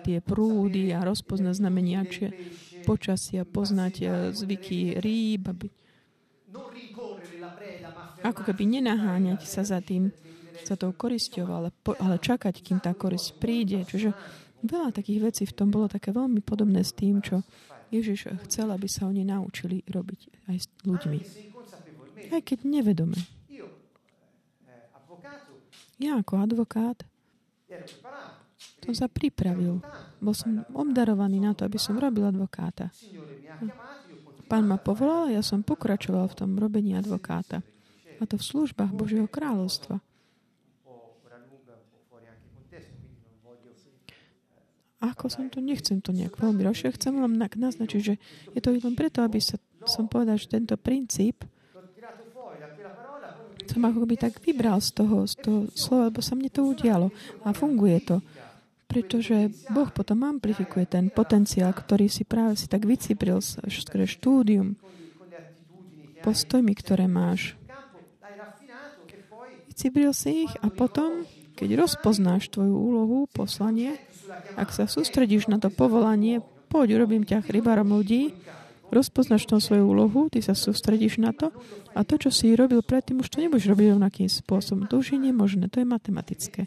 tie 0.05 0.19
prúdy 0.25 0.93
a 0.97 1.05
rozpoznať 1.05 1.55
znamenia, 1.61 2.05
či 2.09 2.33
počasia, 2.89 3.45
poznať 3.45 3.95
e, 4.01 4.05
zvyky 4.33 4.97
rýb, 5.01 5.53
aby 5.53 5.69
ako 8.25 8.43
keby 8.43 8.81
nenaháňať 8.81 9.47
sa 9.47 9.63
za 9.63 9.79
tým, 9.79 10.11
za 10.67 10.75
tou 10.75 10.91
korisťou, 10.91 11.47
ale, 11.47 11.69
po, 11.71 11.95
ale 12.01 12.19
čakať, 12.19 12.55
kým 12.65 12.79
tá 12.83 12.97
korisť 12.97 13.39
príde. 13.39 13.87
Čiže 13.87 14.11
veľa 14.65 14.91
takých 14.91 15.21
vecí 15.23 15.43
v 15.47 15.55
tom 15.55 15.69
bolo 15.71 15.87
také 15.87 16.11
veľmi 16.11 16.43
podobné 16.43 16.83
s 16.83 16.97
tým, 16.97 17.23
čo 17.23 17.47
Ježiš 17.95 18.35
chcel, 18.49 18.69
aby 18.75 18.91
sa 18.91 19.07
oni 19.07 19.23
naučili 19.23 19.87
robiť 19.87 20.51
aj 20.51 20.57
s 20.59 20.67
ľuďmi. 20.85 21.21
Aj 22.35 22.43
keď 22.43 22.59
nevedome. 22.67 23.38
Ja 25.99 26.19
ako 26.19 26.39
advokát 26.39 27.03
som 28.83 28.95
sa 28.95 29.07
pripravil. 29.07 29.85
Bol 30.19 30.35
som 30.35 30.65
obdarovaný 30.75 31.39
na 31.39 31.53
to, 31.55 31.69
aby 31.69 31.79
som 31.79 32.01
robil 32.01 32.27
advokáta. 32.27 32.91
Pán 34.49 34.65
ma 34.65 34.81
povolal 34.81 35.29
a 35.29 35.35
ja 35.39 35.43
som 35.45 35.61
pokračoval 35.61 36.33
v 36.33 36.39
tom 36.39 36.51
robení 36.57 36.97
advokáta. 36.97 37.61
A 38.19 38.25
to 38.27 38.41
v 38.41 38.49
službách 38.49 38.91
Božieho 38.97 39.29
kráľovstva. 39.29 40.01
Ako 44.99 45.31
som 45.31 45.47
to, 45.47 45.63
nechcem 45.63 46.03
to 46.03 46.11
nejak 46.11 46.35
veľmi 46.35 46.59
rozšiť, 46.67 46.99
chcem 46.99 47.15
len 47.23 47.39
naznačiť, 47.39 48.01
že 48.03 48.19
je 48.51 48.59
to 48.59 48.75
len 48.75 48.99
preto, 48.99 49.23
aby 49.23 49.39
sa, 49.39 49.55
som 49.87 50.11
povedal, 50.11 50.35
že 50.35 50.51
tento 50.51 50.75
princíp 50.75 51.47
som 53.69 53.85
ako 53.85 54.09
by 54.09 54.17
tak 54.17 54.41
vybral 54.41 54.81
z 54.81 54.97
toho, 54.97 55.29
z 55.29 55.35
toho 55.39 55.61
slova, 55.77 56.09
lebo 56.09 56.21
sa 56.25 56.35
mne 56.35 56.49
to 56.49 56.65
udialo 56.65 57.13
a 57.45 57.53
funguje 57.53 57.99
to. 58.03 58.17
Pretože 58.89 59.53
Boh 59.69 59.93
potom 59.93 60.25
amplifikuje 60.25 60.89
ten 60.89 61.13
potenciál, 61.13 61.77
ktorý 61.77 62.09
si 62.09 62.25
práve 62.25 62.57
si 62.57 62.65
tak 62.65 62.89
vycipril 62.89 63.45
skrze 63.45 64.09
štúdium, 64.09 64.81
postojmi, 66.25 66.73
ktoré 66.73 67.05
máš. 67.05 67.53
Vycipril 69.69 70.11
si 70.17 70.49
ich 70.49 70.53
a 70.65 70.73
potom, 70.73 71.29
keď 71.55 71.79
rozpoznáš 71.79 72.49
tvoju 72.51 72.75
úlohu, 72.75 73.29
poslanie, 73.31 74.01
ak 74.57 74.73
sa 74.73 74.89
sústredíš 74.89 75.47
na 75.47 75.61
to 75.61 75.69
povolanie, 75.71 76.43
poď, 76.73 76.99
urobím 76.99 77.23
ťa 77.23 77.47
rybárom 77.47 77.93
ľudí, 77.93 78.35
rozpoznáš 78.89 79.45
tom 79.49 79.61
svoju 79.61 79.85
úlohu, 79.85 80.29
ty 80.33 80.41
sa 80.41 80.57
sústredíš 80.57 81.21
na 81.21 81.33
to 81.37 81.53
a 81.93 82.01
to, 82.05 82.17
čo 82.17 82.31
si 82.33 82.57
robil 82.57 82.81
predtým, 82.81 83.21
už 83.21 83.29
to 83.29 83.41
nebudeš 83.41 83.69
robiť 83.69 83.97
rovnakým 83.97 84.29
spôsobom. 84.29 84.89
To 84.89 85.01
už 85.01 85.17
je 85.17 85.19
nemožné, 85.21 85.69
to 85.69 85.81
je 85.81 85.87
matematické. 85.89 86.63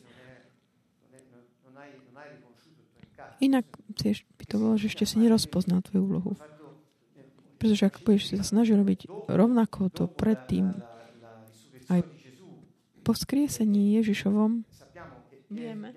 Inak 3.42 3.66
tiež 3.98 4.22
by 4.38 4.44
to 4.46 4.56
bolo, 4.62 4.78
že 4.78 4.94
ešte 4.94 5.10
si 5.10 5.18
nerozpoznal 5.18 5.82
tvoju 5.82 6.04
úlohu. 6.06 6.32
Pretože 7.58 7.90
ak 7.90 8.06
budeš 8.06 8.38
sa 8.38 8.46
snažiť 8.46 8.74
robiť 8.78 9.00
rovnako 9.30 9.90
to 9.90 10.06
predtým, 10.06 10.78
aj 11.90 12.06
po 13.02 13.18
vzkriesení 13.18 13.98
Ježišovom, 13.98 14.62
vieme, 15.50 15.90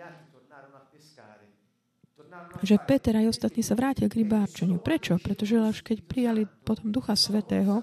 že 2.62 2.78
Peter 2.80 3.14
aj 3.18 3.34
ostatní 3.34 3.66
sa 3.66 3.74
vrátil 3.74 4.06
k 4.06 4.22
rybárčeniu. 4.22 4.78
Prečo? 4.78 5.18
Pretože 5.18 5.58
až 5.58 5.82
keď 5.82 6.06
prijali 6.06 6.46
potom 6.46 6.94
Ducha 6.94 7.18
Svetého, 7.18 7.82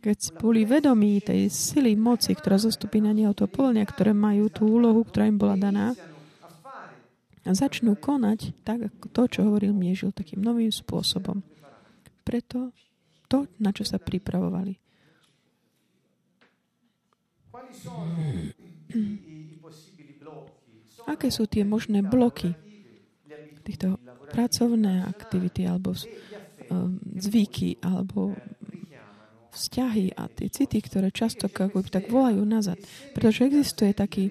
keď 0.00 0.16
boli 0.40 0.64
vedomí 0.64 1.20
tej 1.20 1.52
sily 1.52 1.94
moci, 1.94 2.32
ktorá 2.32 2.56
zostupí 2.56 3.04
na 3.04 3.12
neho 3.12 3.36
to 3.36 3.44
polňa, 3.44 3.84
ktoré 3.84 4.16
majú 4.16 4.48
tú 4.48 4.64
úlohu, 4.66 5.04
ktorá 5.04 5.28
im 5.28 5.36
bola 5.36 5.60
daná, 5.60 5.92
a 7.40 7.56
začnú 7.56 7.96
konať 7.96 8.52
tak, 8.64 8.92
ako 8.92 9.06
to, 9.16 9.22
čo 9.32 9.40
hovoril 9.48 9.72
Miežil, 9.72 10.12
takým 10.12 10.44
novým 10.44 10.68
spôsobom. 10.68 11.40
Preto 12.20 12.72
to, 13.32 13.48
na 13.56 13.72
čo 13.72 13.80
sa 13.80 13.96
pripravovali. 13.96 14.76
Aké 21.08 21.28
sú 21.32 21.48
tie 21.48 21.64
možné 21.64 22.04
bloky 22.04 22.52
týchto 23.70 24.02
pracovné 24.34 25.06
aktivity 25.06 25.66
alebo 25.70 25.94
um, 25.94 26.98
zvyky 27.14 27.78
alebo 27.78 28.34
vzťahy 29.50 30.14
a 30.14 30.30
tie 30.30 30.46
city, 30.50 30.78
ktoré 30.78 31.10
často 31.10 31.50
tak 31.90 32.06
volajú 32.06 32.42
nazad. 32.46 32.78
Pretože 33.14 33.50
existuje 33.50 33.90
taký, 33.90 34.30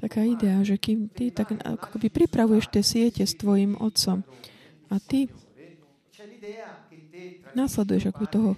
taká 0.00 0.24
idea, 0.24 0.64
že 0.64 0.80
kým 0.80 1.12
ty 1.12 1.28
tak 1.28 1.52
ako 1.56 2.00
pripravuješ 2.00 2.72
tie 2.72 2.82
siete 2.84 3.24
s 3.28 3.36
tvojim 3.36 3.76
otcom 3.76 4.24
a 4.88 4.96
ty 5.00 5.28
nasleduješ 7.52 8.12
ako 8.12 8.22
toho 8.28 8.50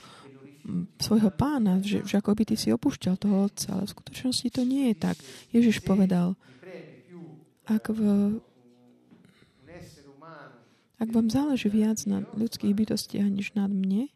svojho 1.00 1.33
pána, 1.33 1.81
že, 1.81 2.04
že 2.04 2.20
ako 2.20 2.37
by 2.37 2.44
ty 2.44 2.54
si 2.54 2.68
opúšťal 2.68 3.16
toho 3.16 3.48
otca, 3.48 3.72
ale 3.72 3.88
v 3.88 3.94
skutočnosti 3.96 4.48
to 4.52 4.62
nie 4.68 4.92
je 4.92 4.96
tak. 5.00 5.16
Ježiš 5.48 5.81
povedal, 5.81 6.37
ak 7.64 7.88
v 7.88 8.00
ak 10.98 11.08
vám 11.14 11.30
záleží 11.30 11.70
viac 11.70 12.02
na 12.11 12.26
ľudských 12.34 12.74
bytostiach, 12.74 13.30
než 13.30 13.54
nad 13.54 13.70
mne, 13.70 14.11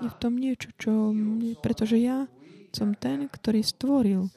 je 0.00 0.08
v 0.08 0.16
tom 0.16 0.38
niečo, 0.38 0.70
čo... 0.78 1.10
Mne, 1.10 1.58
pretože 1.60 1.98
ja 1.98 2.30
som 2.70 2.94
ten, 2.94 3.26
ktorý 3.26 3.60
stvoril 3.66 4.30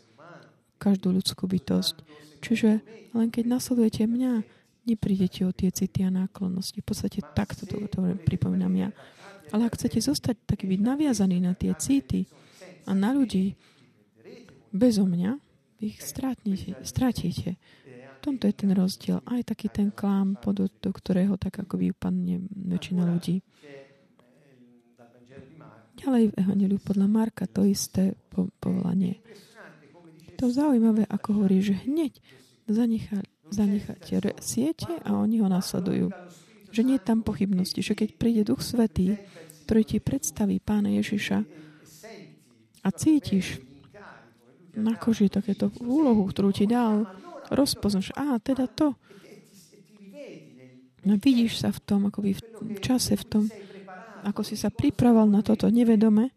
každú 0.81 1.13
ľudskú 1.13 1.45
bytosť. 1.47 1.95
Čiže 2.43 2.83
len 3.15 3.27
keď 3.29 3.45
nasledujete 3.47 4.03
mňa, 4.09 4.43
neprídete 4.83 5.47
o 5.47 5.55
tie 5.55 5.71
city 5.71 6.03
a 6.03 6.11
náklonnosti. 6.11 6.83
V 6.83 6.87
podstate 6.91 7.23
takto 7.37 7.63
to, 7.63 7.87
to 7.87 7.99
pripomínam 8.27 8.73
ja. 8.75 8.89
Ale 9.53 9.69
ak 9.69 9.79
chcete 9.79 10.01
zostať 10.01 10.35
taký 10.49 10.67
byť 10.67 10.79
naviazaný 10.81 11.39
na 11.39 11.53
tie 11.55 11.71
city 11.77 12.27
a 12.83 12.91
na 12.91 13.15
ľudí, 13.15 13.55
bezo 14.73 15.07
mňa, 15.07 15.39
ich 15.83 15.99
stratíte 16.01 17.59
tomto 18.23 18.47
je 18.47 18.55
ten 18.55 18.71
rozdiel. 18.71 19.19
Aj 19.27 19.43
taký 19.43 19.67
ten 19.67 19.91
klám, 19.91 20.39
pod, 20.39 20.63
do 20.63 20.89
ktorého 20.95 21.35
tak 21.35 21.59
ako 21.59 21.75
vyupadne 21.75 22.39
väčšina 22.47 23.03
ľudí. 23.03 23.43
Ďalej 25.99 26.23
v 26.31 26.37
Evangeliu 26.39 26.79
podľa 26.79 27.07
Marka 27.11 27.45
to 27.45 27.67
isté 27.67 28.15
po, 28.31 28.47
povolanie. 28.63 29.19
To 30.39 30.49
zaujímavé, 30.49 31.07
ako 31.07 31.43
hovorí, 31.43 31.63
že 31.63 31.79
hneď 31.83 32.19
zanecháte 32.67 34.33
siete 34.41 34.91
a 35.03 35.15
oni 35.19 35.43
ho 35.43 35.47
nasledujú. 35.47 36.11
Že 36.73 36.81
nie 36.83 36.97
je 36.97 37.05
tam 37.05 37.21
pochybnosti, 37.21 37.85
že 37.85 37.93
keď 37.93 38.09
príde 38.17 38.41
Duch 38.43 38.65
Svetý, 38.65 39.15
ktorý 39.63 39.81
ti 39.85 39.97
predstaví 40.01 40.57
Pána 40.59 40.91
Ježiša 40.91 41.37
a 42.83 42.89
cítiš 42.91 43.61
na 44.73 44.97
koži 44.97 45.29
takéto 45.29 45.69
úlohu, 45.79 46.25
ktorú 46.25 46.49
ti 46.49 46.65
dal, 46.65 47.05
rozpoznáš, 47.51 48.13
a 48.15 48.39
teda 48.39 48.69
to. 48.69 48.95
No, 51.03 51.19
vidíš 51.19 51.59
sa 51.59 51.69
v 51.75 51.79
tom, 51.83 52.07
akoby 52.07 52.39
v 52.63 52.79
čase, 52.79 53.19
v 53.19 53.25
tom, 53.27 53.43
ako 54.23 54.41
si 54.47 54.55
sa 54.55 54.71
pripravoval 54.71 55.27
na 55.27 55.43
toto 55.43 55.67
nevedome, 55.67 56.31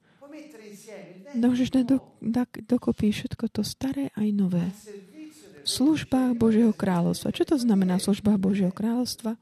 môžeš 1.37 1.69
dať 1.71 1.85
do, 1.87 1.97
do, 2.19 2.42
dokopy 2.66 3.14
všetko 3.14 3.47
to 3.53 3.62
staré 3.62 4.11
aj 4.19 4.29
nové. 4.35 4.66
V 5.62 5.69
službách 5.69 6.35
Božieho 6.35 6.75
kráľovstva. 6.75 7.35
Čo 7.35 7.45
to 7.47 7.57
znamená 7.59 7.99
v 7.99 8.07
službách 8.11 8.38
Božieho 8.38 8.73
kráľovstva? 8.75 9.38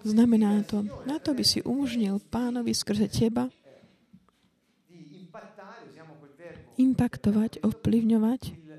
Znamená 0.00 0.64
to, 0.64 0.86
na 1.04 1.20
to 1.20 1.36
by 1.36 1.44
si 1.44 1.60
umožnil 1.60 2.18
pánovi 2.32 2.72
skrze 2.72 3.06
teba 3.10 3.52
impaktovať, 6.80 7.60
ovplyvňovať 7.60 8.69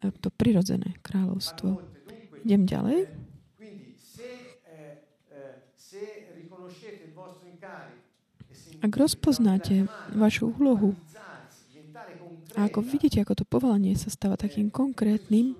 to 0.00 0.28
prirodzené 0.32 0.96
kráľovstvo. 1.02 1.80
Idem 2.46 2.68
ďalej. 2.68 3.10
Ak 8.84 8.92
rozpoznáte 8.92 9.88
vašu 10.12 10.52
úlohu 10.52 10.94
a 12.54 12.68
ako 12.68 12.84
vidíte, 12.84 13.24
ako 13.24 13.42
to 13.42 13.44
povolanie 13.48 13.96
sa 13.96 14.12
stáva 14.12 14.36
takým 14.36 14.68
konkrétnym, 14.68 15.56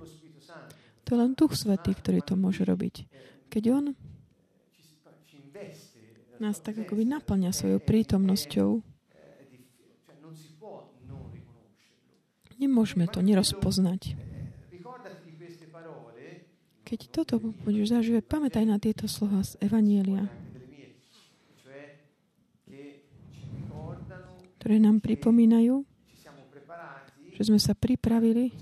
to 1.06 1.08
je 1.14 1.18
len 1.18 1.32
Duch 1.32 1.56
Svetý, 1.56 1.96
ktorý 1.96 2.20
to 2.20 2.36
môže 2.36 2.62
robiť. 2.62 3.08
Keď 3.48 3.64
On 3.72 3.84
nás 6.36 6.60
tak 6.60 6.76
akoby 6.76 7.08
naplňa 7.08 7.50
svojou 7.56 7.80
prítomnosťou, 7.80 8.84
nemôžeme 12.60 13.08
to 13.08 13.24
nerozpoznať. 13.24 14.25
Keď 16.86 17.10
toto 17.10 17.42
budeš 17.42 17.90
zažívať, 17.98 18.30
pamätaj 18.30 18.62
na 18.62 18.78
tieto 18.78 19.10
slova 19.10 19.42
z 19.42 19.58
Evanielia, 19.58 20.30
ktoré 24.62 24.78
nám 24.78 25.02
pripomínajú, 25.02 25.82
že 27.34 27.42
sme 27.42 27.58
sa 27.58 27.74
pripravili 27.74 28.54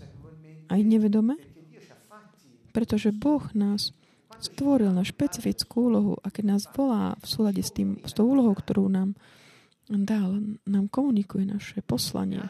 aj 0.72 0.80
nevedome, 0.80 1.37
pretože 2.72 3.12
Boh 3.12 3.44
nás 3.52 3.92
stvoril 4.40 4.96
na 4.96 5.04
špecifickú 5.04 5.92
úlohu 5.92 6.16
a 6.24 6.32
keď 6.32 6.44
nás 6.56 6.62
volá 6.72 7.20
v 7.20 7.26
súlade 7.28 7.60
s, 7.60 7.76
tým, 7.76 8.00
s 8.08 8.16
tou 8.16 8.24
úlohou, 8.24 8.56
ktorú 8.56 8.88
nám 8.88 9.20
dal, 9.84 10.40
nám 10.64 10.88
komunikuje 10.88 11.44
naše 11.44 11.84
poslanie. 11.84 12.40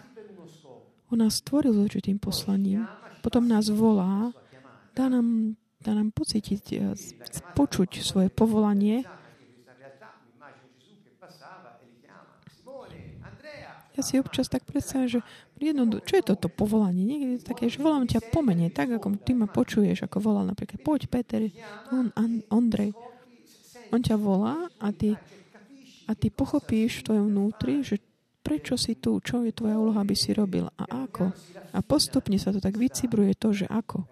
On 1.11 1.19
nás 1.19 1.43
stvoril 1.43 1.75
s 1.75 1.83
určitým 1.91 2.23
poslaním, 2.23 2.87
potom 3.27 3.51
nás 3.51 3.67
volá, 3.75 4.31
dá 4.95 5.11
nám 5.11 5.59
dá 5.85 5.93
nám 5.93 6.11
pocítiť, 6.17 6.65
e, 6.73 6.97
počuť 7.53 8.01
svoje 8.01 8.33
povolanie. 8.33 9.05
Ja 13.95 14.03
si 14.03 14.19
občas 14.19 14.51
tak 14.51 14.67
predstavím, 14.67 15.07
že 15.07 15.21
jednodu, 15.63 16.03
čo 16.03 16.19
je 16.19 16.27
toto 16.27 16.51
povolanie? 16.51 17.07
Niekde 17.07 17.29
je 17.39 17.47
také, 17.47 17.71
že 17.71 17.79
volám 17.79 18.11
ťa 18.11 18.27
pomene, 18.35 18.67
tak 18.67 18.91
ako 18.91 19.23
ty 19.23 19.39
ma 19.39 19.47
počuješ, 19.47 20.11
ako 20.11 20.19
volal 20.19 20.51
napríklad, 20.51 20.83
poď 20.83 21.07
Peter, 21.07 21.47
on, 21.95 22.11
an. 22.19 22.43
On 23.95 24.01
ťa 24.03 24.19
volá 24.19 24.67
a 24.83 24.91
ty, 24.91 25.15
a 26.11 26.13
ty 26.19 26.27
pochopíš 26.35 27.01
v 27.01 27.05
tvojom 27.07 27.27
vnútri, 27.31 27.87
že 27.87 28.03
prečo 28.43 28.75
si 28.75 28.99
tu, 28.99 29.23
čo 29.23 29.47
je 29.47 29.55
tvoja 29.55 29.79
úloha, 29.79 30.03
aby 30.03 30.19
si 30.19 30.35
robil 30.35 30.67
a 30.75 30.85
ako. 31.07 31.31
A 31.71 31.79
postupne 31.81 32.35
sa 32.37 32.51
to 32.51 32.59
tak 32.59 32.75
vycibruje 32.75 33.39
to, 33.39 33.55
že 33.55 33.71
ako. 33.71 34.05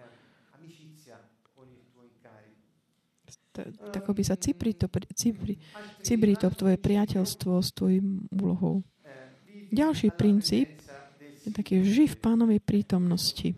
Tak 3.53 4.09
by 4.09 4.25
sa 4.25 4.41
cibri 4.41 4.73
to, 4.73 4.89
cibri, 5.13 5.61
cibri 6.01 6.35
to 6.41 6.49
tvoje 6.57 6.81
priateľstvo 6.81 7.53
s 7.61 7.69
tvojim 7.77 8.25
úlohou. 8.33 8.81
Ďalší 9.69 10.13
princíp 10.17 10.81
je 11.45 11.51
taký 11.53 11.85
živ 11.85 12.17
pánovej 12.17 12.65
prítomnosti. 12.65 13.53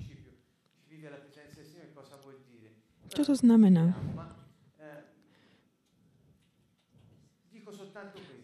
Čo 3.14 3.22
to 3.22 3.34
znamená? 3.38 3.94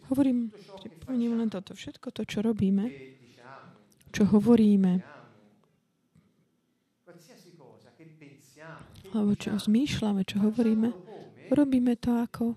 Hovorím, 0.07 0.51
pripomeniem 0.83 1.35
len 1.39 1.49
toto. 1.51 1.75
Všetko 1.75 2.11
to, 2.11 2.23
čo 2.23 2.39
robíme, 2.43 2.91
čo 4.11 4.27
hovoríme, 4.27 5.03
alebo 9.11 9.35
čo 9.35 9.55
zmýšľame, 9.55 10.23
čo 10.23 10.39
hovoríme, 10.39 11.10
robíme 11.51 11.99
to 11.99 12.15
ako 12.15 12.55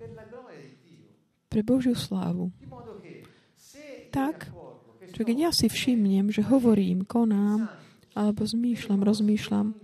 pre 1.51 1.63
Božiu 1.63 1.95
slávu. 1.95 2.51
Tak, 4.11 4.51
že 5.15 5.23
keď 5.23 5.37
ja 5.39 5.51
si 5.51 5.67
všimnem, 5.71 6.31
že 6.31 6.43
hovorím, 6.43 7.07
konám, 7.07 7.71
alebo 8.15 8.47
zmýšľam, 8.47 9.03
rozmýšľam 9.03 9.75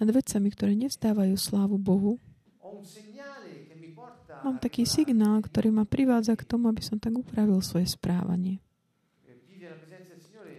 nad 0.00 0.08
vecami, 0.08 0.48
ktoré 0.52 0.72
nevzdávajú 0.76 1.36
slávu 1.36 1.76
Bohu, 1.76 2.16
mám 4.44 4.60
taký 4.60 4.84
signál, 4.84 5.40
ktorý 5.40 5.72
ma 5.72 5.88
privádza 5.88 6.36
k 6.36 6.44
tomu, 6.44 6.68
aby 6.68 6.84
som 6.84 7.00
tak 7.00 7.16
upravil 7.16 7.60
svoje 7.64 7.88
správanie. 7.88 8.60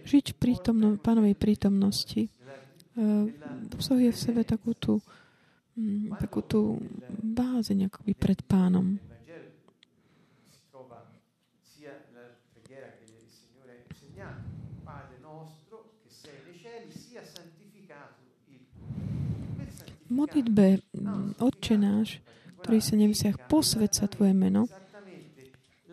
Žiť 0.06 0.34
v 0.34 0.36
prítomno, 0.38 0.98
pánovej 0.98 1.34
prítomnosti 1.34 2.30
uh, 2.94 3.26
obsahuje 3.74 4.10
v 4.14 4.18
sebe 4.18 4.42
takú 4.46 4.74
tú 4.74 5.02
takú 6.16 6.40
tú 6.40 6.80
bázeň 7.20 7.92
akoby 7.92 8.12
pred 8.16 8.40
pánom. 8.48 8.96
V 20.06 20.14
modlitbe 20.14 20.86
mm, 20.94 21.42
Otče 21.42 21.74
náš, 21.82 22.22
ktorý 22.62 22.78
sa 22.78 22.94
nevsiach, 22.94 23.50
posved 23.50 23.90
sa 23.90 24.06
Tvoje 24.06 24.30
meno. 24.38 24.70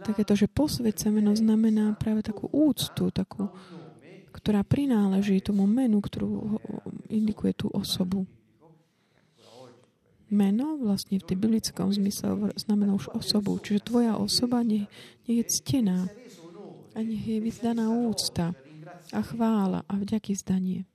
Takéto, 0.05 0.37
že 0.37 0.45
posved 0.45 0.93
meno 1.09 1.33
znamená 1.33 1.97
práve 1.97 2.21
takú 2.21 2.45
úctu, 2.53 3.09
takú, 3.09 3.49
ktorá 4.29 4.61
prináleží 4.61 5.41
tomu 5.41 5.65
menu, 5.65 5.97
ktorú 5.97 6.61
indikuje 7.09 7.57
tú 7.57 7.73
osobu 7.73 8.29
meno 10.33 10.75
vlastne 10.81 11.21
v 11.21 11.27
tej 11.29 11.37
biblickom 11.37 11.93
zmysle 11.93 12.57
znamená 12.57 12.97
už 12.97 13.13
osobu. 13.13 13.61
Čiže 13.61 13.85
tvoja 13.85 14.17
osoba 14.17 14.65
nie, 14.65 14.89
nie 15.29 15.39
je 15.39 15.45
ctená 15.61 16.09
a 16.93 16.97
nech 17.01 17.21
je 17.21 17.37
vyzdaná 17.37 17.93
úcta 17.93 18.57
a 19.13 19.19
chvála 19.21 19.85
a 19.85 19.93
vďaky 19.93 20.33
zdanie. 20.33 20.89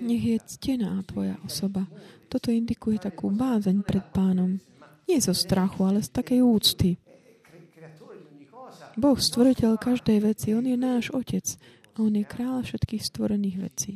Nech 0.00 0.24
je 0.24 0.38
ctená 0.40 1.00
tvoja 1.04 1.36
osoba. 1.44 1.84
Toto 2.28 2.48
indikuje 2.48 2.96
takú 3.00 3.28
bázeň 3.32 3.84
pred 3.84 4.04
pánom. 4.12 4.56
Nie 5.04 5.20
zo 5.20 5.36
strachu, 5.36 5.84
ale 5.84 6.00
z 6.00 6.08
takej 6.12 6.40
úcty. 6.40 6.90
Boh, 8.96 9.16
stvoriteľ 9.16 9.80
každej 9.80 10.18
veci, 10.24 10.52
On 10.52 10.64
je 10.64 10.76
náš 10.76 11.12
Otec 11.12 11.44
a 11.96 12.04
On 12.04 12.12
je 12.12 12.24
kráľ 12.24 12.64
všetkých 12.64 13.02
stvorených 13.04 13.58
vecí 13.60 13.94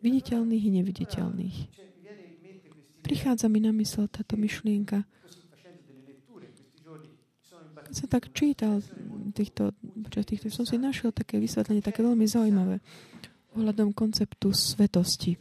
viditeľných 0.00 0.64
i 0.64 0.70
neviditeľných. 0.80 1.58
Prichádza 3.06 3.46
mi 3.46 3.62
na 3.62 3.70
mysel 3.70 4.10
táto 4.10 4.34
myšlienka. 4.34 5.06
Keď 7.86 7.94
som 7.94 8.08
tak 8.10 8.34
čítal 8.34 8.82
týchto, 9.30 9.70
počas 10.02 10.26
týchto, 10.26 10.50
som 10.50 10.66
si 10.66 10.74
našiel 10.74 11.14
také 11.14 11.38
vysvetlenie, 11.38 11.86
také 11.86 12.02
veľmi 12.02 12.26
zaujímavé 12.26 12.82
ohľadom 13.54 13.94
konceptu 13.94 14.50
svetosti. 14.50 15.38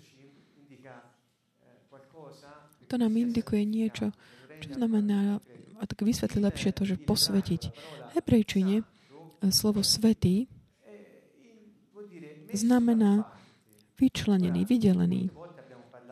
To 2.85 2.95
nám 3.01 3.17
indikuje 3.17 3.65
niečo, 3.65 4.13
čo 4.61 4.77
znamená, 4.77 5.41
a 5.81 5.83
tak 5.89 6.05
vysvetli 6.05 6.37
lepšie 6.45 6.69
to, 6.69 6.85
že 6.85 7.01
posvetiť. 7.01 7.61
V 7.73 8.11
hebrejčine 8.13 8.85
slovo 9.49 9.81
svetý 9.81 10.45
znamená 12.53 13.25
vyčlenený, 13.99 14.67
vydelený. 14.67 15.31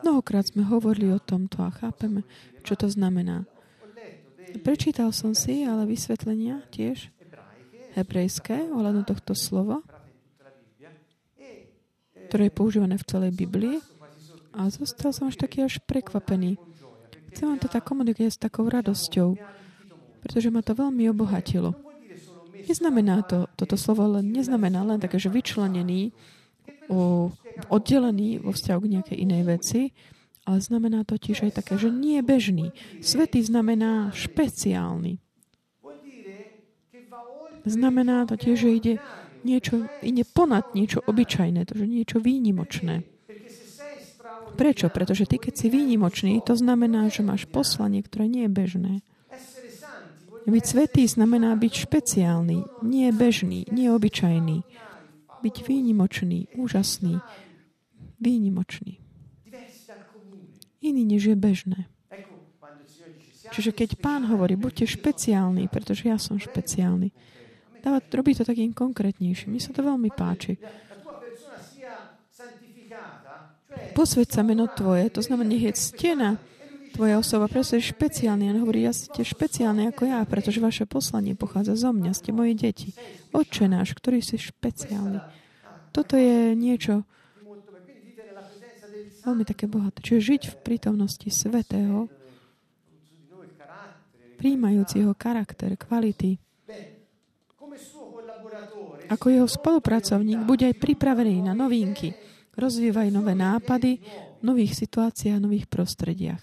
Mnohokrát 0.04 0.48
sme 0.52 0.68
hovorili 0.68 1.12
o 1.12 1.20
tomto 1.22 1.64
a 1.64 1.72
chápeme, 1.72 2.28
čo 2.60 2.76
to 2.76 2.92
znamená. 2.92 3.48
Prečítal 4.60 5.10
som 5.10 5.32
si 5.32 5.64
ale 5.64 5.88
vysvetlenia 5.88 6.62
tiež 6.70 7.10
hebrejské 7.94 8.70
ohľadom 8.70 9.06
tohto 9.06 9.32
slova, 9.32 9.80
ktoré 12.28 12.50
je 12.50 12.58
používané 12.58 12.98
v 12.98 13.06
celej 13.06 13.32
Biblii 13.32 13.78
a 14.54 14.66
zostal 14.70 15.14
som 15.14 15.30
až 15.30 15.38
taký 15.38 15.66
až 15.66 15.82
prekvapený. 15.82 16.58
Chcem 17.34 17.46
vám 17.50 17.58
to 17.58 17.66
tak 17.66 17.82
komunikovať 17.82 18.30
s 18.30 18.42
takou 18.42 18.66
radosťou, 18.70 19.34
pretože 20.22 20.48
ma 20.54 20.62
to 20.62 20.78
veľmi 20.78 21.10
obohatilo. 21.10 21.74
Neznamená 22.64 23.26
to, 23.26 23.50
toto 23.58 23.76
slovo 23.76 24.18
len, 24.18 24.30
neznamená 24.30 24.86
len 24.86 25.02
také, 25.02 25.18
že 25.18 25.28
vyčlenený, 25.28 26.14
o, 26.88 27.28
oddelený 27.70 28.42
vo 28.42 28.50
vzťahu 28.50 28.80
k 28.82 28.92
nejakej 28.98 29.18
inej 29.18 29.42
veci, 29.46 29.80
ale 30.44 30.58
znamená 30.60 31.08
to 31.08 31.16
tiež 31.16 31.48
aj 31.48 31.52
také, 31.64 31.80
že 31.80 31.88
nie 31.88 32.20
je 32.20 32.24
bežný. 32.24 32.66
Svetý 33.00 33.40
znamená 33.40 34.12
špeciálny. 34.12 35.16
Znamená 37.64 38.28
to 38.28 38.36
tiež, 38.36 38.60
že 38.60 38.70
ide 38.76 38.94
niečo, 39.40 39.88
ide 40.04 40.24
ponad 40.28 40.76
niečo 40.76 41.00
obyčajné, 41.00 41.64
to, 41.64 41.80
že 41.80 41.86
niečo 41.88 42.20
výnimočné. 42.20 43.08
Prečo? 44.54 44.92
Pretože 44.92 45.24
ty, 45.24 45.40
keď 45.40 45.54
si 45.56 45.66
výnimočný, 45.72 46.44
to 46.44 46.54
znamená, 46.54 47.08
že 47.08 47.24
máš 47.24 47.48
poslanie, 47.48 48.04
ktoré 48.04 48.28
nie 48.28 48.44
je 48.46 48.52
bežné. 48.52 48.94
Byť 50.44 50.64
svetý 50.68 51.08
znamená 51.08 51.56
byť 51.56 51.88
špeciálny, 51.88 52.84
nie 52.84 53.08
bežný, 53.16 53.64
nie 53.72 53.88
obyčajný 53.88 54.60
byť 55.44 55.56
výnimočný, 55.68 56.56
úžasný, 56.56 57.20
výnimočný. 58.20 59.00
Iný, 60.84 61.02
než 61.08 61.32
je 61.32 61.36
bežné. 61.36 61.88
Čiže 63.54 63.70
keď 63.70 64.00
pán 64.00 64.26
hovorí, 64.26 64.58
buďte 64.58 64.98
špeciálni, 64.98 65.70
pretože 65.70 66.10
ja 66.10 66.18
som 66.18 66.36
špeciálny, 66.42 67.12
dáva, 67.80 68.00
robí 68.00 68.34
to 68.34 68.42
takým 68.42 68.74
konkrétnejším. 68.74 69.54
Mne 69.54 69.62
sa 69.62 69.72
to 69.72 69.84
veľmi 69.84 70.10
páči. 70.10 70.58
Posveď 73.94 74.28
sa 74.28 74.42
meno 74.42 74.66
tvoje, 74.70 75.06
to 75.12 75.22
znamená, 75.22 75.54
nech 75.54 75.70
je 75.70 75.72
ctená 75.76 76.40
tvoja 76.94 77.18
osoba, 77.18 77.50
pretože 77.50 77.78
je 77.78 77.90
špeciálny. 77.90 78.54
On 78.54 78.62
hovorí, 78.62 78.86
ja 78.86 78.94
ste 78.94 79.22
špeciálni 79.22 79.90
ako 79.90 80.02
ja, 80.06 80.22
pretože 80.26 80.62
vaše 80.62 80.86
poslanie 80.86 81.34
pochádza 81.34 81.74
zo 81.74 81.90
mňa, 81.90 82.10
ste 82.14 82.30
moje 82.30 82.54
deti. 82.54 82.90
Oče 83.34 83.66
náš, 83.66 83.98
ktorý 83.98 84.22
si 84.22 84.38
špeciálny. 84.38 85.18
Toto 85.90 86.14
je 86.18 86.54
niečo 86.58 87.06
veľmi 89.24 89.44
také 89.48 89.64
bohaté. 89.64 90.04
Čiže 90.04 90.20
žiť 90.20 90.42
v 90.52 90.56
prítomnosti 90.60 91.28
Svetého, 91.32 92.06
príjmajúc 94.36 94.88
jeho 95.00 95.14
charakter, 95.16 95.72
kvality, 95.80 96.36
ako 99.08 99.26
jeho 99.28 99.48
spolupracovník, 99.48 100.44
bude 100.48 100.64
aj 100.68 100.80
pripravený 100.80 101.44
na 101.44 101.52
novinky, 101.52 102.12
rozvívaj 102.56 103.08
nové 103.12 103.36
nápady 103.36 104.00
v 104.40 104.42
nových 104.44 104.76
situáciách, 104.76 105.40
nových 105.40 105.68
prostrediach. 105.68 106.40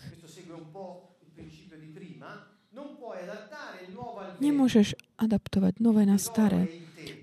Nemôžeš 4.42 4.98
adaptovať 5.22 5.78
nové 5.78 6.02
na 6.02 6.18
staré. 6.18 6.66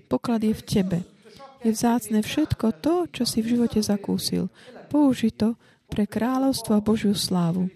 Poklad 0.07 0.39
je 0.39 0.55
v 0.55 0.63
tebe. 0.63 0.99
Je 1.59 1.75
vzácne 1.75 2.23
všetko 2.23 2.79
to, 2.79 3.11
čo 3.11 3.27
si 3.27 3.43
v 3.43 3.59
živote 3.59 3.83
zakúsil. 3.83 4.47
Použi 4.89 5.29
to 5.31 5.55
pre 5.87 6.09
kráľovstvo 6.09 6.77
a 6.77 6.83
Božiu 6.83 7.13
slávu. 7.13 7.69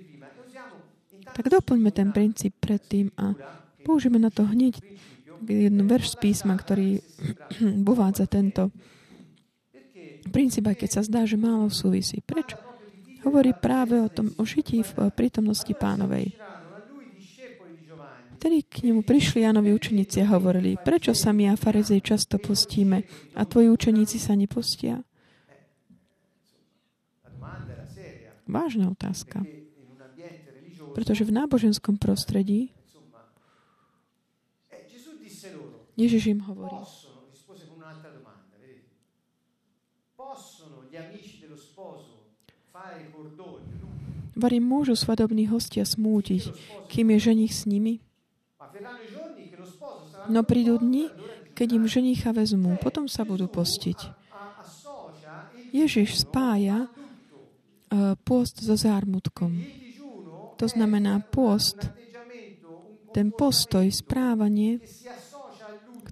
Tak 1.34 1.50
doplňme 1.50 1.90
ten 1.90 2.14
princíp 2.14 2.58
predtým 2.62 3.10
a 3.18 3.34
Použijeme 3.84 4.16
na 4.16 4.32
to 4.32 4.48
hneď 4.48 4.80
jednu 5.44 5.84
verš 5.92 6.16
z 6.16 6.20
písma, 6.24 6.56
ktorý 6.56 7.04
uvádza 7.92 8.32
tento 8.32 8.72
princíp, 10.32 10.72
aj 10.72 10.80
keď 10.80 10.90
sa 10.90 11.02
zdá, 11.04 11.28
že 11.28 11.36
málo 11.36 11.68
súvisí. 11.68 12.24
Prečo? 12.24 12.56
Hovorí 13.28 13.52
práve 13.56 14.00
o 14.00 14.08
tom, 14.08 14.32
o 14.40 14.44
žití 14.48 14.84
v 14.84 15.12
prítomnosti 15.12 15.72
pánovej. 15.76 16.36
Vtedy 18.40 18.68
k 18.68 18.92
nemu 18.92 19.08
prišli 19.08 19.48
Janovi 19.48 19.72
učeníci 19.72 20.20
a 20.20 20.36
hovorili, 20.36 20.76
prečo 20.76 21.16
sa 21.16 21.32
my 21.32 21.48
a 21.48 21.56
farizej 21.56 22.04
často 22.04 22.36
postíme 22.36 23.08
a 23.40 23.48
tvoji 23.48 23.72
učeníci 23.72 24.20
sa 24.20 24.36
nepostia? 24.36 25.00
Vážna 28.48 28.92
otázka. 28.92 29.48
Pretože 30.94 31.26
v 31.26 31.32
náboženskom 31.34 31.98
prostredí 31.98 32.70
Ježiš 35.94 36.34
im 36.34 36.42
hovorí, 36.46 36.82
Vary 44.34 44.58
môžu 44.58 44.98
svadobní 44.98 45.46
hostia 45.46 45.86
smútiť, 45.86 46.58
kým 46.90 47.14
je 47.14 47.20
ženich 47.22 47.54
s 47.54 47.70
nimi? 47.70 48.02
No 50.26 50.42
prídu 50.42 50.82
dni, 50.82 51.14
keď 51.54 51.68
im 51.78 51.86
ženicha 51.86 52.34
vezmú, 52.34 52.74
potom 52.82 53.06
sa 53.06 53.22
budú 53.22 53.46
postiť. 53.46 54.00
Ježiš 55.70 56.26
spája 56.26 56.90
uh, 57.94 58.18
post 58.26 58.66
so 58.66 58.74
zármutkom. 58.74 59.62
To 60.58 60.66
znamená 60.66 61.22
post, 61.30 61.94
ten 63.14 63.30
postoj, 63.30 63.86
správanie, 63.94 64.82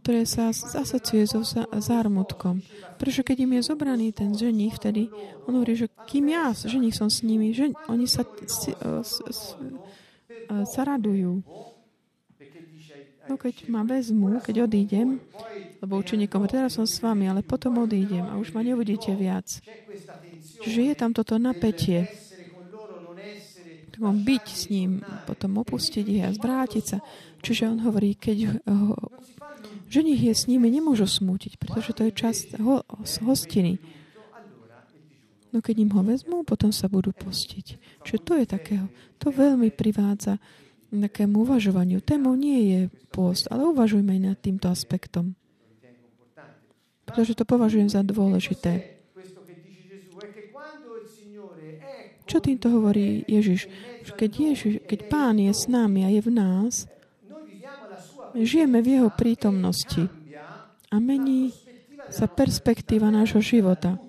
ktoré 0.02 0.26
sa 0.26 0.54
asociuje 0.54 1.26
so 1.26 1.42
zármutkom. 1.74 2.62
Pretože 3.02 3.26
keď 3.26 3.38
im 3.50 3.52
je 3.58 3.62
zobraný 3.66 4.14
ten 4.14 4.34
ženich, 4.38 4.78
vtedy 4.78 5.10
on 5.50 5.58
hovorí, 5.58 5.74
že 5.74 5.90
kým 6.06 6.30
ja, 6.30 6.54
ženich 6.54 6.94
som 6.94 7.10
s 7.10 7.26
nimi, 7.26 7.54
že 7.54 7.74
oni 7.90 8.06
sa, 8.06 8.22
si, 8.46 8.78
uh, 8.78 9.02
s, 9.02 9.18
s, 9.26 9.58
uh, 9.58 10.66
sa 10.70 10.82
radujú. 10.86 11.42
No 13.26 13.34
keď 13.38 13.66
ma 13.70 13.82
vezmu, 13.82 14.42
keď 14.42 14.70
odídem, 14.70 15.18
lebo 15.82 15.98
učeníkom, 15.98 16.46
teraz 16.46 16.78
som 16.78 16.86
s 16.86 17.02
vami, 17.02 17.26
ale 17.26 17.42
potom 17.42 17.82
odídem 17.82 18.30
a 18.30 18.38
už 18.38 18.54
ma 18.54 18.62
neuvidíte 18.62 19.14
viac. 19.18 19.62
Čiže 20.62 20.80
je 20.94 20.96
tam 20.96 21.12
toto 21.12 21.36
napätie. 21.42 22.08
Byť 24.02 24.46
s 24.50 24.74
ním, 24.74 25.06
potom 25.30 25.62
opustiť 25.62 26.06
ich 26.10 26.24
a 26.26 26.34
zvrátiť 26.34 26.84
sa. 26.86 26.98
Čiže 27.46 27.70
on 27.70 27.86
hovorí, 27.86 28.18
keď 28.18 28.66
ho, 28.66 28.98
ženich 29.86 30.26
je 30.26 30.34
s 30.34 30.50
nimi, 30.50 30.74
nemôžu 30.74 31.06
smútiť, 31.06 31.62
pretože 31.62 31.94
to 31.94 32.10
je 32.10 32.12
časť 32.14 32.46
ho, 32.66 32.82
hostiny. 33.22 33.78
No 35.54 35.62
keď 35.62 35.86
im 35.86 35.92
ho 35.94 36.02
vezmú, 36.02 36.42
potom 36.42 36.74
sa 36.74 36.90
budú 36.90 37.14
postiť. 37.14 37.66
Čiže 38.02 38.20
to 38.26 38.34
je 38.42 38.46
takého, 38.50 38.90
to 39.22 39.30
veľmi 39.30 39.70
privádza 39.70 40.42
takému 40.92 41.48
uvažovaniu. 41.48 42.02
Témou 42.04 42.36
nie 42.36 42.74
je 42.74 42.80
pôst, 43.14 43.48
ale 43.54 43.70
uvažujme 43.70 44.18
aj 44.18 44.22
nad 44.34 44.38
týmto 44.40 44.68
aspektom. 44.68 45.38
Pretože 47.08 47.36
to 47.36 47.44
považujem 47.48 47.88
za 47.92 48.04
dôležité. 48.04 48.91
Čo 52.32 52.40
týmto 52.40 52.72
hovorí 52.72 53.28
Ježiš? 53.28 53.68
Keď, 54.16 54.32
Ježiš, 54.32 54.74
keď 54.88 55.12
Pán 55.12 55.36
je 55.36 55.52
s 55.52 55.68
nami 55.68 56.08
a 56.08 56.10
je 56.16 56.24
v 56.24 56.32
nás, 56.32 56.88
žijeme 58.32 58.80
v 58.80 58.88
Jeho 58.96 59.12
prítomnosti 59.12 60.08
a 60.88 60.96
mení 61.04 61.52
sa 62.08 62.32
perspektíva 62.32 63.12
nášho 63.12 63.44
života. 63.44 64.00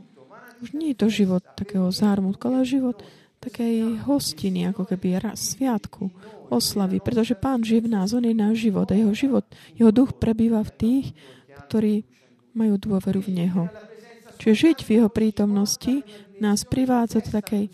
Už 0.62 0.70
nie 0.70 0.94
je 0.94 1.02
to 1.02 1.08
život 1.10 1.42
takého 1.58 1.90
zármutku, 1.90 2.46
ale 2.46 2.62
život 2.62 3.02
takej 3.42 4.06
hostiny, 4.06 4.70
ako 4.70 4.86
keby 4.86 5.18
raz 5.18 5.58
sviatku, 5.58 6.06
oslavy, 6.46 7.02
pretože 7.02 7.34
Pán 7.34 7.66
žije 7.66 7.90
v 7.90 7.98
nás, 7.98 8.14
On 8.14 8.22
je 8.22 8.30
náš 8.30 8.62
život 8.62 8.86
a 8.86 8.94
jeho 8.94 9.10
život, 9.18 9.42
jeho 9.74 9.90
duch 9.90 10.14
prebýva 10.14 10.62
v 10.62 10.74
tých, 10.78 11.06
ktorí 11.66 12.06
majú 12.54 12.78
dôveru 12.78 13.18
v 13.18 13.34
Neho. 13.34 13.66
Čiže 14.38 14.54
žiť 14.54 14.78
v 14.86 14.90
Jeho 14.94 15.10
prítomnosti 15.10 16.06
nás 16.38 16.62
privádza 16.62 17.18
do 17.18 17.30
takej, 17.34 17.66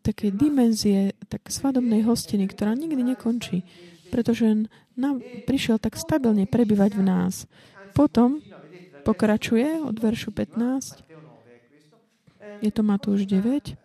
takej 0.00 0.30
dimenzie, 0.32 1.12
tak 1.28 1.52
svadobnej 1.52 2.02
hostiny, 2.08 2.48
ktorá 2.48 2.72
nikdy 2.72 3.12
nekončí, 3.12 3.62
pretože 4.08 4.68
nám 4.96 5.20
prišiel 5.44 5.76
tak 5.76 5.96
stabilne 6.00 6.48
prebývať 6.48 6.96
v 6.96 7.02
nás. 7.04 7.44
Potom 7.92 8.40
pokračuje 9.04 9.84
od 9.84 9.96
veršu 10.00 10.32
15, 10.32 11.04
je 12.64 12.70
to 12.72 12.82
Matúš 12.86 13.28
9, 13.28 13.76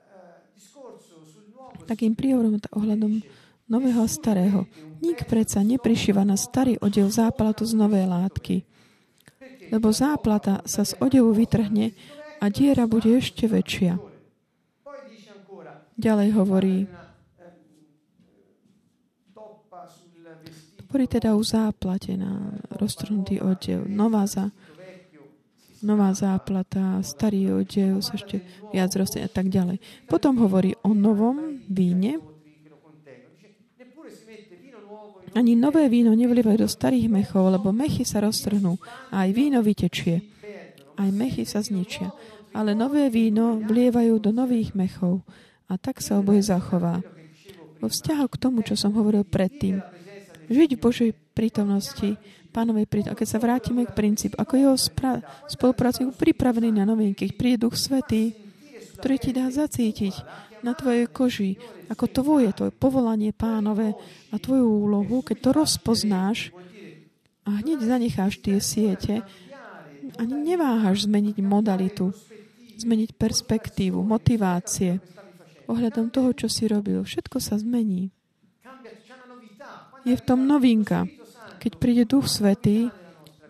takým 1.87 2.15
príhovorom 2.15 2.59
ohľadom 2.71 3.23
nového 3.67 3.99
a 4.03 4.09
starého. 4.09 4.67
Nik 5.03 5.27
predsa 5.27 5.63
neprišíva 5.63 6.23
na 6.23 6.39
starý 6.39 6.79
odev 6.79 7.11
záplatu 7.11 7.67
z 7.67 7.75
novej 7.75 8.07
látky, 8.07 8.63
lebo 9.71 9.91
záplata 9.91 10.63
sa 10.63 10.87
z 10.87 10.95
odevu 11.03 11.35
vytrhne 11.35 11.91
a 12.39 12.47
diera 12.47 12.87
bude 12.87 13.11
ešte 13.19 13.47
väčšia. 13.51 14.06
Ďalej 15.97 16.29
hovorí, 16.37 16.77
hovorí 20.85 21.05
teda 21.09 21.33
o 21.33 21.41
záplate 21.41 22.13
na 22.13 22.53
roztrhnutý 22.77 23.41
odev, 23.41 23.89
nová 23.89 24.29
za, 24.29 24.53
nová 25.81 26.13
záplata, 26.13 27.01
starý 27.01 27.49
odev 27.49 28.05
sa 28.05 28.13
ešte 28.13 28.45
viac 28.69 28.93
roztie 28.93 29.25
a 29.25 29.29
tak 29.29 29.49
ďalej. 29.49 29.81
Potom 30.05 30.37
hovorí 30.37 30.77
o 30.85 30.93
novom 30.93 31.65
víne. 31.65 32.21
Ani 35.33 35.57
nové 35.57 35.89
víno 35.89 36.13
nevlievajú 36.13 36.61
do 36.61 36.69
starých 36.69 37.09
mechov, 37.09 37.49
lebo 37.49 37.73
mechy 37.73 38.05
sa 38.05 38.21
roztrhnú 38.21 38.77
a 39.09 39.25
aj 39.25 39.29
víno 39.33 39.65
vytečie. 39.65 40.21
Aj 40.93 41.09
mechy 41.09 41.41
sa 41.41 41.65
zničia. 41.65 42.13
Ale 42.53 42.77
nové 42.77 43.09
víno 43.09 43.57
vlievajú 43.65 44.21
do 44.21 44.29
nových 44.29 44.77
mechov 44.77 45.25
a 45.67 45.75
tak 45.75 45.99
sa 45.99 46.19
oboje 46.19 46.43
zachová. 46.47 47.03
Vo 47.77 47.87
vzťahu 47.91 48.25
k 48.31 48.39
tomu, 48.41 48.65
čo 48.65 48.73
som 48.73 48.95
hovoril 48.95 49.27
predtým, 49.27 49.83
žiť 50.47 50.69
v 50.75 50.81
Božej 50.81 51.11
prítomnosti 51.35 52.17
pánovej 52.57 52.89
prítomnosti. 52.89 53.13
A 53.13 53.19
keď 53.21 53.27
sa 53.29 53.43
vrátime 53.43 53.85
k 53.85 53.93
princípu, 53.93 54.33
ako 54.33 54.53
jeho 54.57 54.75
spra- 54.79 55.21
spolupracujú 55.45 56.09
pripravený 56.17 56.73
na 56.73 56.89
novinky, 56.89 57.29
keď 57.29 57.31
príde 57.37 57.57
Duch 57.61 57.77
Svetý, 57.77 58.33
ktorý 58.97 59.15
ti 59.21 59.29
dá 59.29 59.45
zacítiť 59.53 60.25
na 60.65 60.73
tvojej 60.73 61.05
koži, 61.05 61.61
ako 61.85 62.09
tvoje, 62.09 62.49
tvoje 62.57 62.73
povolanie 62.73 63.29
pánové 63.29 63.93
a 64.33 64.41
tvoju 64.41 64.65
úlohu, 64.65 65.21
keď 65.21 65.37
to 65.37 65.49
rozpoznáš 65.53 66.49
a 67.45 67.61
hneď 67.61 67.85
zanecháš 67.85 68.41
tie 68.41 68.57
siete, 68.57 69.21
ani 70.17 70.33
neváhaš 70.33 71.05
zmeniť 71.05 71.37
modalitu, 71.45 72.09
zmeniť 72.81 73.13
perspektívu, 73.13 74.01
motivácie 74.01 74.97
ohľadom 75.67 76.09
toho, 76.09 76.31
čo 76.31 76.47
si 76.47 76.65
robil. 76.65 77.03
Všetko 77.03 77.37
sa 77.43 77.59
zmení. 77.59 78.09
Je 80.07 80.15
v 80.15 80.23
tom 80.23 80.47
novinka. 80.47 81.05
Keď 81.59 81.71
príde 81.75 82.03
Duch 82.07 82.31
Svetý, 82.31 82.87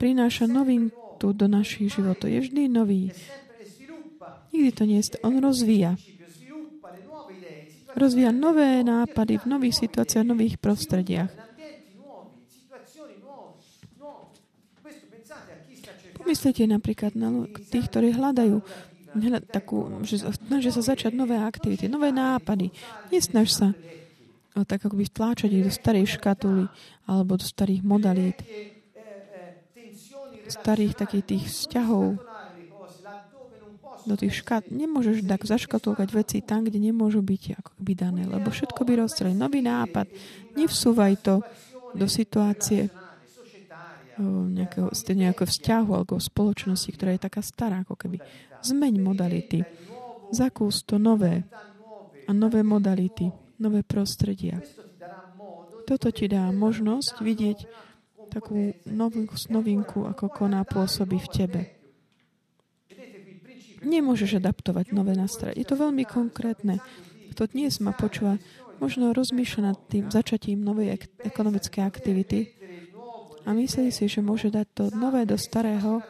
prináša 0.01 0.49
novinku 0.49 1.33
do 1.33 1.45
našich 1.45 1.93
životov. 1.93 2.33
Je 2.33 2.41
vždy 2.41 2.65
nový. 2.65 3.13
Nikdy 4.49 4.71
to 4.73 4.83
nie 4.89 4.97
je. 5.01 5.21
On 5.21 5.37
rozvíja. 5.37 5.97
Rozvíja 7.97 8.29
nové 8.29 8.85
nápady 8.85 9.41
v 9.41 9.45
nových 9.49 9.75
situáciách, 9.81 10.25
v 10.25 10.31
nových 10.33 10.55
prostrediach. 10.61 11.29
Pomyslite 16.17 16.65
napríklad 16.67 17.13
na 17.15 17.47
tých, 17.71 17.87
ktorí 17.89 18.13
hľadajú 18.13 18.59
takú, 19.49 19.87
že 20.05 20.21
snažia 20.21 20.71
sa 20.71 20.81
začať 20.81 21.13
nové 21.13 21.37
aktivity, 21.37 21.89
nové 21.89 22.13
nápady. 22.13 22.69
Nesnaž 23.09 23.53
sa 23.53 23.67
tak 24.65 24.81
ako 24.81 24.97
by 24.97 25.05
vtláčať 25.05 25.49
ich 25.53 25.65
do 25.65 25.71
starej 25.73 26.17
škatuly 26.17 26.65
alebo 27.05 27.37
do 27.37 27.45
starých 27.45 27.85
modalít, 27.85 28.41
starých 30.49 30.97
takých 30.97 31.25
tých 31.29 31.43
vzťahov, 31.45 32.17
do 34.07 34.15
tých 34.15 34.39
škat. 34.39 34.71
Nemôžeš 34.71 35.27
tak 35.27 35.43
zaškatulkať 35.43 36.09
veci 36.15 36.39
tam, 36.39 36.63
kde 36.63 36.79
nemôžu 36.79 37.19
byť 37.19 37.43
ako 37.59 37.71
by 37.77 37.93
dané, 37.93 38.23
lebo 38.25 38.49
všetko 38.49 38.81
by 38.87 39.03
rozstreli. 39.03 39.35
Nový 39.35 39.59
nápad. 39.61 40.07
Nevsúvaj 40.55 41.13
to 41.21 41.43
do 41.93 42.07
situácie 42.09 42.89
nejakého, 44.57 44.89
nejakého 44.95 45.45
vzťahu 45.45 45.89
alebo 45.93 46.17
spoločnosti, 46.17 46.89
ktorá 46.97 47.13
je 47.13 47.21
taká 47.21 47.45
stará, 47.45 47.85
ako 47.85 47.93
keby. 47.93 48.17
Zmeň 48.67 48.93
modality. 48.99 49.63
Zakús 50.35 50.83
to 50.83 50.99
nové 50.99 51.47
a 52.27 52.31
nové 52.35 52.59
modality 52.67 53.47
nové 53.57 53.81
prostredia. 53.81 54.61
Toto 55.87 56.07
ti 56.13 56.29
dá 56.29 56.49
možnosť 56.53 57.15
vidieť 57.21 57.59
takú 58.27 58.75
novú 58.85 59.25
novinku, 59.49 60.05
ako 60.05 60.29
koná 60.29 60.61
pôsobí 60.67 61.17
v 61.17 61.31
tebe. 61.31 61.61
Nemôžeš 63.87 64.41
adaptovať 64.41 64.91
nové 64.91 65.15
nástroje. 65.15 65.57
Je 65.57 65.65
to 65.65 65.79
veľmi 65.79 66.03
konkrétne. 66.03 66.81
Kto 67.31 67.47
dnes 67.53 67.77
ma 67.79 67.93
počúva, 67.93 68.41
možno 68.81 69.15
rozmýšľa 69.15 69.61
nad 69.63 69.77
tým 69.87 70.09
začatím 70.11 70.59
novej 70.59 70.97
ek- 70.97 71.13
ekonomickej 71.23 71.83
aktivity 71.85 72.39
a 73.47 73.55
myslí 73.55 73.93
si, 73.93 74.11
že 74.11 74.19
môže 74.19 74.51
dať 74.51 74.67
to 74.75 74.83
nové 74.91 75.23
do 75.23 75.39
starého, 75.39 76.03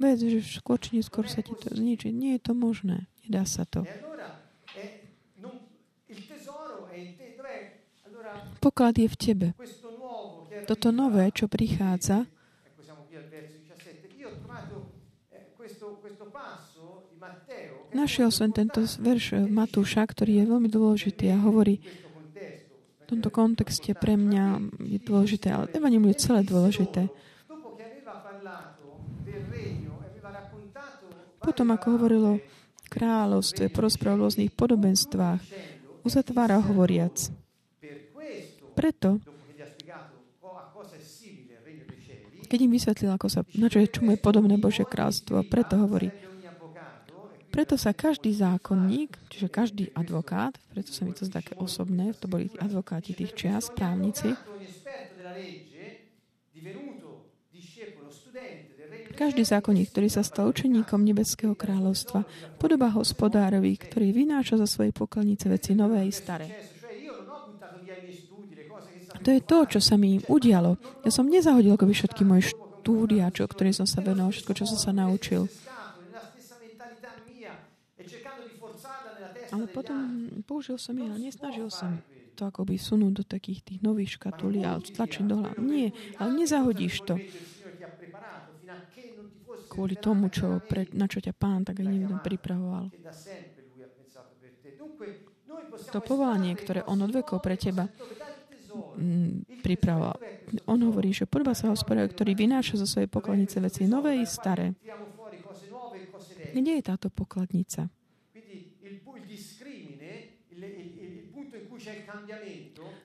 vec, 0.00 0.18
že 0.18 0.40
skôr 0.42 0.80
či 0.80 0.96
neskôr 0.96 1.28
sa 1.28 1.44
ti 1.44 1.52
to 1.52 1.68
zničí. 1.70 2.08
Nie 2.10 2.40
je 2.40 2.50
to 2.50 2.52
možné. 2.56 3.06
Nedá 3.28 3.44
sa 3.44 3.68
to. 3.68 3.84
Poklad 8.60 8.96
je 8.96 9.08
v 9.08 9.16
tebe. 9.16 9.48
Toto 10.64 10.88
nové, 10.90 11.28
čo 11.30 11.46
prichádza, 11.46 12.24
Našiel 17.90 18.30
som 18.30 18.54
tento 18.54 18.86
verš 18.86 19.50
Matúša, 19.50 20.06
ktorý 20.06 20.40
je 20.40 20.44
veľmi 20.46 20.70
dôležitý 20.70 21.26
a 21.34 21.42
hovorí 21.42 21.82
v 23.02 23.04
tomto 23.10 23.34
kontexte 23.34 23.90
pre 23.98 24.14
mňa 24.14 24.62
je 24.78 24.98
dôležité, 25.02 25.50
ale 25.50 25.66
Evangelium 25.74 26.06
je 26.14 26.22
celé 26.22 26.46
dôležité. 26.46 27.10
Potom, 31.40 31.72
ako 31.72 31.86
hovorilo 31.96 32.30
kráľovstve, 32.92 33.72
porozprával 33.72 34.20
o 34.20 34.22
rôznych 34.28 34.52
podobenstvách, 34.52 35.40
uzatvára 36.04 36.60
hovoriac. 36.60 37.16
Preto, 38.76 39.20
keď 42.50 42.58
im 42.66 42.72
vysvetlil, 42.74 43.10
ako 43.14 43.26
sa, 43.30 43.40
na 43.54 43.70
čo 43.70 43.78
je, 43.78 43.86
čomu 43.88 44.12
je 44.14 44.20
podobné 44.20 44.58
Božie 44.58 44.82
kráľstvo, 44.82 45.46
preto 45.46 45.78
hovorí, 45.78 46.10
preto 47.50 47.74
sa 47.74 47.90
každý 47.90 48.30
zákonník, 48.30 49.18
čiže 49.26 49.50
každý 49.50 49.84
advokát, 49.94 50.54
preto 50.70 50.94
sa 50.94 51.02
mi 51.02 51.14
to 51.14 51.26
zdá 51.26 51.42
také 51.42 51.58
osobné, 51.58 52.14
to 52.14 52.30
boli 52.30 52.46
advokáti 52.62 53.14
tých 53.14 53.34
čias, 53.34 53.70
právnici, 53.74 54.34
každý 59.20 59.44
zákonník, 59.44 59.92
ktorý 59.92 60.08
sa 60.08 60.24
stal 60.24 60.48
učeníkom 60.48 61.04
Nebeského 61.04 61.52
kráľovstva, 61.52 62.24
podoba 62.56 62.88
hospodárovi, 62.96 63.76
ktorý 63.76 64.16
vynáša 64.16 64.56
zo 64.56 64.64
svojej 64.64 64.96
poklonice 64.96 65.44
veci 65.52 65.76
nové 65.76 66.08
i 66.08 66.12
staré. 66.12 66.48
To 69.20 69.28
je 69.28 69.40
to, 69.44 69.58
čo 69.76 69.80
sa 69.84 70.00
mi 70.00 70.16
udialo. 70.24 70.80
Ja 71.04 71.12
som 71.12 71.28
nezahodil 71.28 71.76
akoby 71.76 71.92
všetky 71.92 72.24
moje 72.24 72.56
štúdia, 72.56 73.28
čo, 73.28 73.44
ktorým 73.44 73.76
som 73.76 73.84
sa 73.84 74.00
venoval, 74.00 74.32
všetko, 74.32 74.56
čo 74.56 74.64
som 74.64 74.80
sa 74.80 74.96
naučil. 74.96 75.44
Ale 79.52 79.66
potom 79.68 80.00
použil 80.48 80.80
som 80.80 80.96
ale 80.96 81.20
nesnažil 81.20 81.68
som 81.68 82.00
to 82.40 82.48
akoby 82.48 82.80
sunúť 82.80 83.12
do 83.20 83.24
takých 83.28 83.60
tých 83.60 83.80
nových 83.84 84.16
škatulí 84.16 84.64
a 84.64 84.80
tlačiť 84.80 85.24
do 85.28 85.44
hlavy. 85.44 85.60
Nie, 85.60 85.88
ale 86.16 86.40
nezahodíš 86.40 87.04
to. 87.04 87.20
Kvôli 89.70 89.94
tomu, 90.02 90.26
čo, 90.34 90.58
pre, 90.66 90.90
na 90.90 91.06
čo 91.06 91.22
ťa 91.22 91.30
pán 91.30 91.62
tak 91.62 91.78
aj 91.78 91.86
niekto 91.86 92.18
pripravoval. 92.18 92.90
To 95.94 95.98
povolanie, 96.02 96.58
ktoré 96.58 96.82
on 96.90 96.98
od 97.06 97.14
vekov 97.14 97.38
pre 97.38 97.54
teba 97.54 97.86
mm, 98.98 99.62
pripravoval. 99.62 100.18
On 100.66 100.80
hovorí, 100.82 101.14
že 101.14 101.30
prvá 101.30 101.54
sa 101.54 101.70
hospodár, 101.70 102.10
ktorý 102.10 102.34
vynáša 102.34 102.82
zo 102.82 102.86
svojej 102.90 103.06
pokladnice 103.06 103.62
veci 103.62 103.86
nové 103.86 104.18
i 104.18 104.26
staré. 104.26 104.74
Kde 106.50 106.72
je 106.74 106.82
táto 106.82 107.06
pokladnica? 107.06 107.86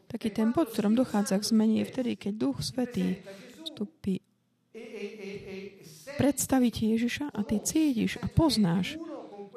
Taký 0.10 0.30
ten 0.34 0.50
bod, 0.50 0.70
v 0.70 0.74
ktorom 0.74 0.98
dochádza 0.98 1.38
k 1.38 1.46
zmene, 1.46 1.86
je 1.86 1.90
vtedy, 1.94 2.12
keď 2.18 2.34
Duch 2.34 2.58
Svetý 2.66 3.22
predstaviť 6.18 6.76
Ježiša 6.96 7.26
a 7.32 7.40
ty 7.44 7.60
cítiš 7.60 8.20
a 8.24 8.28
poznáš 8.32 9.00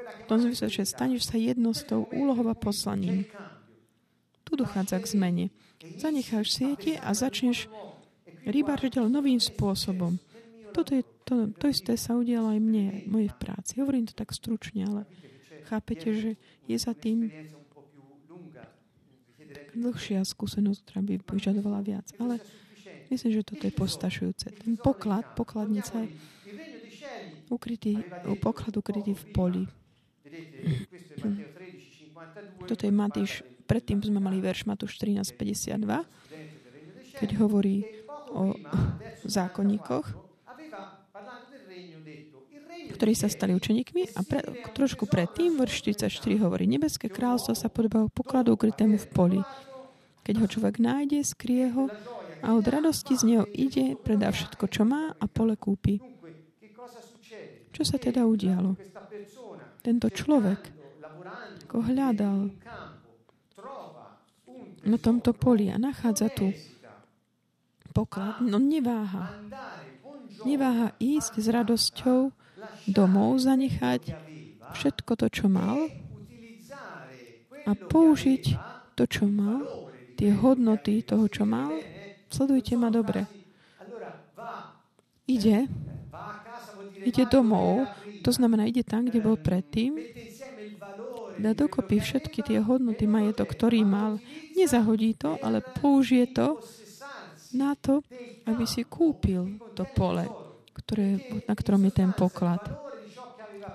v 0.09 0.25
tom 0.27 0.39
zmysle, 0.41 0.69
že 0.69 0.89
staneš 0.89 1.29
sa 1.29 1.37
jedno 1.37 1.73
s 1.73 1.85
tou 1.85 2.09
úlohou 2.11 2.49
a 2.49 2.57
poslaním. 2.57 3.25
Tu 4.45 4.57
dochádza 4.57 4.97
k 5.01 5.11
zmene. 5.13 5.47
Zanecháš 6.01 6.57
siete 6.57 6.97
a 6.99 7.13
začneš 7.13 7.69
rybáriť 8.49 8.99
ale 8.99 9.13
novým 9.13 9.39
spôsobom. 9.39 10.17
Toto 10.73 10.97
je, 10.97 11.05
to, 11.25 11.53
to 11.57 11.69
isté 11.69 11.97
sa 11.97 12.17
udialo 12.17 12.57
aj 12.57 12.61
mne, 12.61 12.87
moje 13.09 13.29
v 13.33 13.37
práci. 13.37 13.81
Hovorím 13.81 14.09
to 14.09 14.17
tak 14.17 14.33
stručne, 14.33 14.89
ale 14.89 15.03
chápete, 15.69 16.09
že 16.17 16.31
je 16.65 16.77
za 16.77 16.97
tým 16.97 17.29
dlhšia 19.79 20.25
skúsenosť, 20.25 20.81
ktorá 20.85 21.01
by 21.05 21.15
vyžadovala 21.25 21.81
viac. 21.85 22.07
Ale 22.19 22.41
myslím, 23.13 23.31
že 23.41 23.47
toto 23.47 23.65
je 23.65 23.75
postašujúce. 23.75 24.47
Ten 24.51 24.75
poklad, 24.81 25.25
pokladnica 25.37 26.05
je 26.05 26.09
ukrytý, 27.49 28.05
poklad 28.41 28.77
ukrytý 28.77 29.15
v 29.17 29.25
poli. 29.33 29.65
Toto 32.69 32.83
je 32.85 32.93
Matýš, 32.93 33.41
predtým 33.65 34.03
sme 34.05 34.21
mali 34.21 34.45
verš 34.45 34.69
Matúš 34.69 35.01
13.52, 35.01 35.89
keď 37.17 37.31
hovorí 37.41 37.85
o 38.29 38.53
zákonníkoch, 39.25 40.07
ktorí 42.89 43.13
sa 43.15 43.29
stali 43.31 43.55
učeníkmi 43.55 44.17
a 44.17 44.21
pre, 44.27 44.41
trošku 44.75 45.07
predtým, 45.07 45.57
verš 45.61 45.87
44 45.87 46.45
hovorí, 46.45 46.67
nebeské 46.67 47.09
kráľstvo 47.09 47.55
sa 47.55 47.69
podobá 47.73 48.09
pokladu 48.13 48.57
ukrytému 48.57 48.99
v 48.99 49.07
poli. 49.13 49.41
Keď 50.25 50.35
ho 50.45 50.47
človek 50.51 50.77
nájde, 50.83 51.25
skrie 51.25 51.73
ho 51.73 51.89
a 52.45 52.49
od 52.53 52.67
radosti 52.69 53.17
z 53.17 53.23
neho 53.25 53.45
ide, 53.55 53.97
predá 53.97 54.29
všetko, 54.29 54.65
čo 54.69 54.85
má 54.85 55.17
a 55.17 55.25
pole 55.27 55.57
kúpi. 55.57 56.18
Čo 57.79 57.83
sa 57.87 57.95
teda 57.95 58.27
udialo? 58.27 58.75
Tento 59.87 60.11
človek, 60.11 60.61
ako 61.71 61.79
hľadal 61.87 62.51
na 64.83 64.99
tomto 64.99 65.31
poli 65.31 65.71
a 65.71 65.79
nachádza 65.79 66.27
tu 66.35 66.51
poklad, 67.95 68.43
no 68.43 68.59
neváha. 68.59 69.31
Neváha 70.43 70.91
ísť 70.99 71.39
s 71.39 71.47
radosťou 71.47 72.35
domov, 72.91 73.39
zanechať 73.47 74.11
všetko 74.75 75.13
to, 75.15 75.27
čo 75.31 75.47
mal 75.47 75.87
a 77.63 77.73
použiť 77.79 78.45
to, 78.99 79.07
čo 79.07 79.31
mal, 79.31 79.63
tie 80.19 80.35
hodnoty 80.35 81.07
toho, 81.07 81.31
čo 81.31 81.47
mal. 81.47 81.71
Sledujte 82.27 82.75
ma 82.75 82.91
dobre. 82.91 83.23
Ide, 85.31 85.71
ide 87.05 87.25
domov, 87.27 87.87
to 88.23 88.31
znamená, 88.35 88.67
ide 88.67 88.83
tam, 88.83 89.07
kde 89.07 89.23
bol 89.23 89.39
predtým, 89.39 89.99
dá 91.39 91.55
dokopy 91.55 92.03
všetky 92.03 92.43
tie 92.43 92.59
hodnoty 92.59 93.07
majetok, 93.07 93.55
ktorý 93.55 93.87
mal. 93.87 94.19
Nezahodí 94.59 95.15
to, 95.15 95.39
ale 95.39 95.63
použije 95.63 96.35
to 96.35 96.59
na 97.55 97.79
to, 97.79 98.03
aby 98.45 98.67
si 98.67 98.85
kúpil 98.85 99.57
to 99.73 99.87
pole, 99.87 100.27
ktoré, 100.75 101.23
na 101.47 101.55
ktorom 101.55 101.87
je 101.89 101.93
ten 101.95 102.11
poklad. 102.11 102.61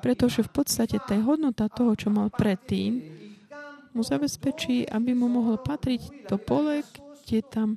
Pretože 0.03 0.43
v 0.43 0.51
podstate 0.51 0.99
tá 0.99 1.15
hodnota 1.23 1.71
toho, 1.71 1.95
čo 1.95 2.11
mal 2.11 2.27
predtým, 2.27 2.99
mu 3.93 4.01
zabezpečí, 4.01 4.89
aby 4.89 5.13
mu 5.13 5.29
mohol 5.29 5.61
patriť 5.61 6.27
to 6.27 6.35
pole, 6.41 6.81
kde 7.23 7.39
tam 7.45 7.69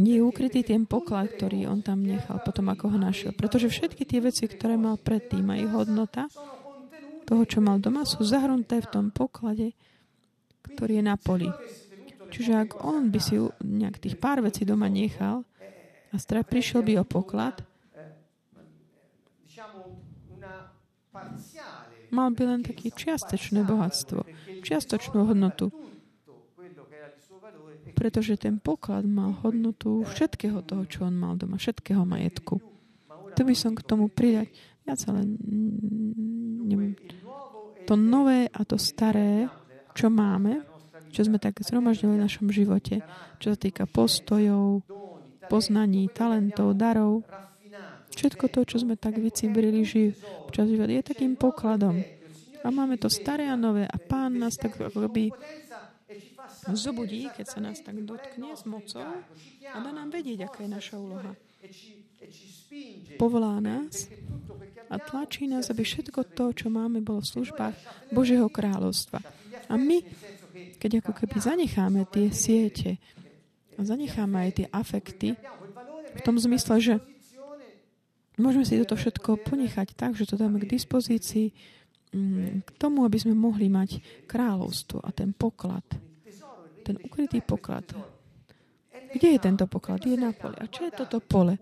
nie 0.00 0.16
je 0.16 0.24
ukrytý 0.24 0.64
ten 0.64 0.88
poklad, 0.88 1.28
ktorý 1.36 1.68
on 1.68 1.84
tam 1.84 2.00
nechal 2.00 2.40
potom, 2.40 2.72
ako 2.72 2.96
ho 2.96 2.98
našiel. 2.98 3.36
Pretože 3.36 3.68
všetky 3.68 4.08
tie 4.08 4.24
veci, 4.24 4.48
ktoré 4.48 4.80
mal 4.80 4.96
predtým, 4.96 5.44
aj 5.52 5.62
hodnota 5.68 6.24
toho, 7.28 7.44
čo 7.44 7.60
mal 7.60 7.76
doma, 7.76 8.08
sú 8.08 8.24
zahrnuté 8.24 8.80
v 8.80 8.88
tom 8.88 9.06
poklade, 9.12 9.76
ktorý 10.64 11.00
je 11.00 11.04
na 11.04 11.16
poli. 11.20 11.52
Čiže 12.32 12.52
ak 12.56 12.70
on 12.80 13.12
by 13.12 13.20
si 13.20 13.36
nejak 13.60 14.00
tých 14.00 14.16
pár 14.16 14.40
vecí 14.40 14.64
doma 14.64 14.88
nechal 14.88 15.44
a 16.08 16.16
strach 16.16 16.48
prišiel 16.48 16.80
by 16.80 17.00
o 17.00 17.04
poklad, 17.04 17.60
mal 22.08 22.28
by 22.32 22.42
len 22.48 22.60
taký 22.64 22.88
čiastočné 22.88 23.64
bohatstvo, 23.68 24.24
čiastočnú 24.64 25.28
hodnotu 25.28 25.68
pretože 27.92 28.40
ten 28.40 28.58
poklad 28.58 29.06
mal 29.06 29.36
hodnotu 29.44 30.02
všetkého 30.08 30.64
toho, 30.64 30.82
čo 30.88 31.06
on 31.06 31.14
mal 31.14 31.36
doma, 31.38 31.60
všetkého 31.60 32.02
majetku. 32.02 32.58
To 33.32 33.42
by 33.44 33.54
som 33.56 33.72
k 33.72 33.86
tomu 33.86 34.08
pridať 34.12 34.48
viac, 34.82 35.00
ale 35.08 35.24
neviem, 36.66 36.98
to 37.86 37.94
nové 37.94 38.50
a 38.50 38.60
to 38.66 38.76
staré, 38.76 39.46
čo 39.92 40.10
máme 40.10 40.72
čo 41.12 41.28
sme 41.28 41.36
tak 41.36 41.60
zhromaždili 41.60 42.16
v 42.16 42.24
našom 42.24 42.48
živote, 42.48 43.04
čo 43.36 43.52
sa 43.52 43.58
týka 43.60 43.84
postojov, 43.84 44.80
poznaní, 45.52 46.08
talentov, 46.08 46.72
darov. 46.72 47.28
Všetko 48.16 48.48
to, 48.48 48.64
čo 48.64 48.76
sme 48.80 48.96
tak 48.96 49.20
vycibrili 49.20 49.84
živ 49.84 50.16
počas 50.48 50.72
života, 50.72 50.88
je 50.88 51.04
takým 51.04 51.36
pokladom. 51.36 52.00
A 52.64 52.68
máme 52.72 52.96
to 52.96 53.12
staré 53.12 53.52
a 53.52 53.60
nové. 53.60 53.84
A 53.84 53.96
pán 54.00 54.40
nás 54.40 54.56
tak 54.56 54.80
akoby 54.80 55.28
zobudí, 56.70 57.26
keď 57.34 57.46
sa 57.50 57.58
nás 57.58 57.82
tak 57.82 57.98
dotkne 58.06 58.54
s 58.54 58.62
mocou 58.62 59.02
a 59.66 59.76
dá 59.82 59.90
nám 59.90 60.14
vedieť, 60.14 60.46
aká 60.46 60.62
je 60.62 60.70
naša 60.70 60.96
úloha. 61.02 61.34
Povolá 63.18 63.58
nás 63.58 64.06
a 64.86 64.96
tlačí 65.02 65.50
nás, 65.50 65.68
aby 65.68 65.82
všetko 65.82 66.36
to, 66.38 66.54
čo 66.54 66.66
máme, 66.70 67.02
bolo 67.02 67.20
v 67.20 67.32
službách 67.38 67.74
Božieho 68.14 68.46
kráľovstva. 68.46 69.18
A 69.68 69.74
my, 69.74 70.04
keď 70.78 71.02
ako 71.02 71.12
keby 71.16 71.36
zanecháme 71.42 72.06
tie 72.08 72.30
siete 72.30 72.90
a 73.76 73.80
zanecháme 73.82 74.48
aj 74.48 74.50
tie 74.62 74.66
afekty, 74.70 75.28
v 76.12 76.20
tom 76.20 76.36
zmysle, 76.36 76.76
že 76.76 76.94
môžeme 78.36 78.68
si 78.68 78.76
toto 78.84 79.00
všetko 79.00 79.40
ponechať 79.48 79.96
tak, 79.96 80.12
že 80.12 80.28
to 80.28 80.36
dáme 80.36 80.60
k 80.60 80.68
dispozícii 80.68 81.56
mm, 82.12 82.68
k 82.68 82.70
tomu, 82.76 83.08
aby 83.08 83.16
sme 83.16 83.32
mohli 83.32 83.72
mať 83.72 84.04
kráľovstvo 84.28 85.00
a 85.00 85.10
ten 85.12 85.32
poklad, 85.32 85.84
ten 86.82 86.96
ukrytý 86.98 87.40
poklad. 87.40 87.86
Kde 89.12 89.28
je 89.36 89.38
tento 89.38 89.64
poklad? 89.70 90.02
Je 90.02 90.16
na 90.18 90.34
pole. 90.34 90.56
A 90.58 90.66
čo 90.66 90.88
je 90.88 90.92
toto 90.92 91.22
pole? 91.22 91.56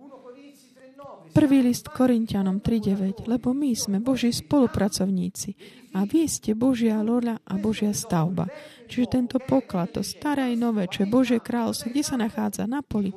Prvý 1.31 1.63
list 1.63 1.87
Korintianom 1.95 2.59
3.9, 2.59 3.31
lebo 3.31 3.55
my 3.55 3.71
sme 3.79 4.03
Boží 4.03 4.35
spolupracovníci 4.35 5.55
a 5.95 6.03
vy 6.03 6.27
ste 6.27 6.59
Božia 6.59 6.99
loľa 7.07 7.39
a 7.47 7.55
Božia 7.55 7.95
stavba. 7.95 8.51
Čiže 8.91 9.07
tento 9.15 9.39
poklad, 9.39 9.95
to 9.95 10.03
staré 10.03 10.51
aj 10.51 10.57
nové, 10.59 10.91
čo 10.91 11.07
je 11.07 11.13
Božie 11.15 11.39
kráľovstvo, 11.39 11.95
kde 11.95 12.03
sa 12.03 12.19
nachádza 12.19 12.67
na 12.67 12.83
poli. 12.83 13.15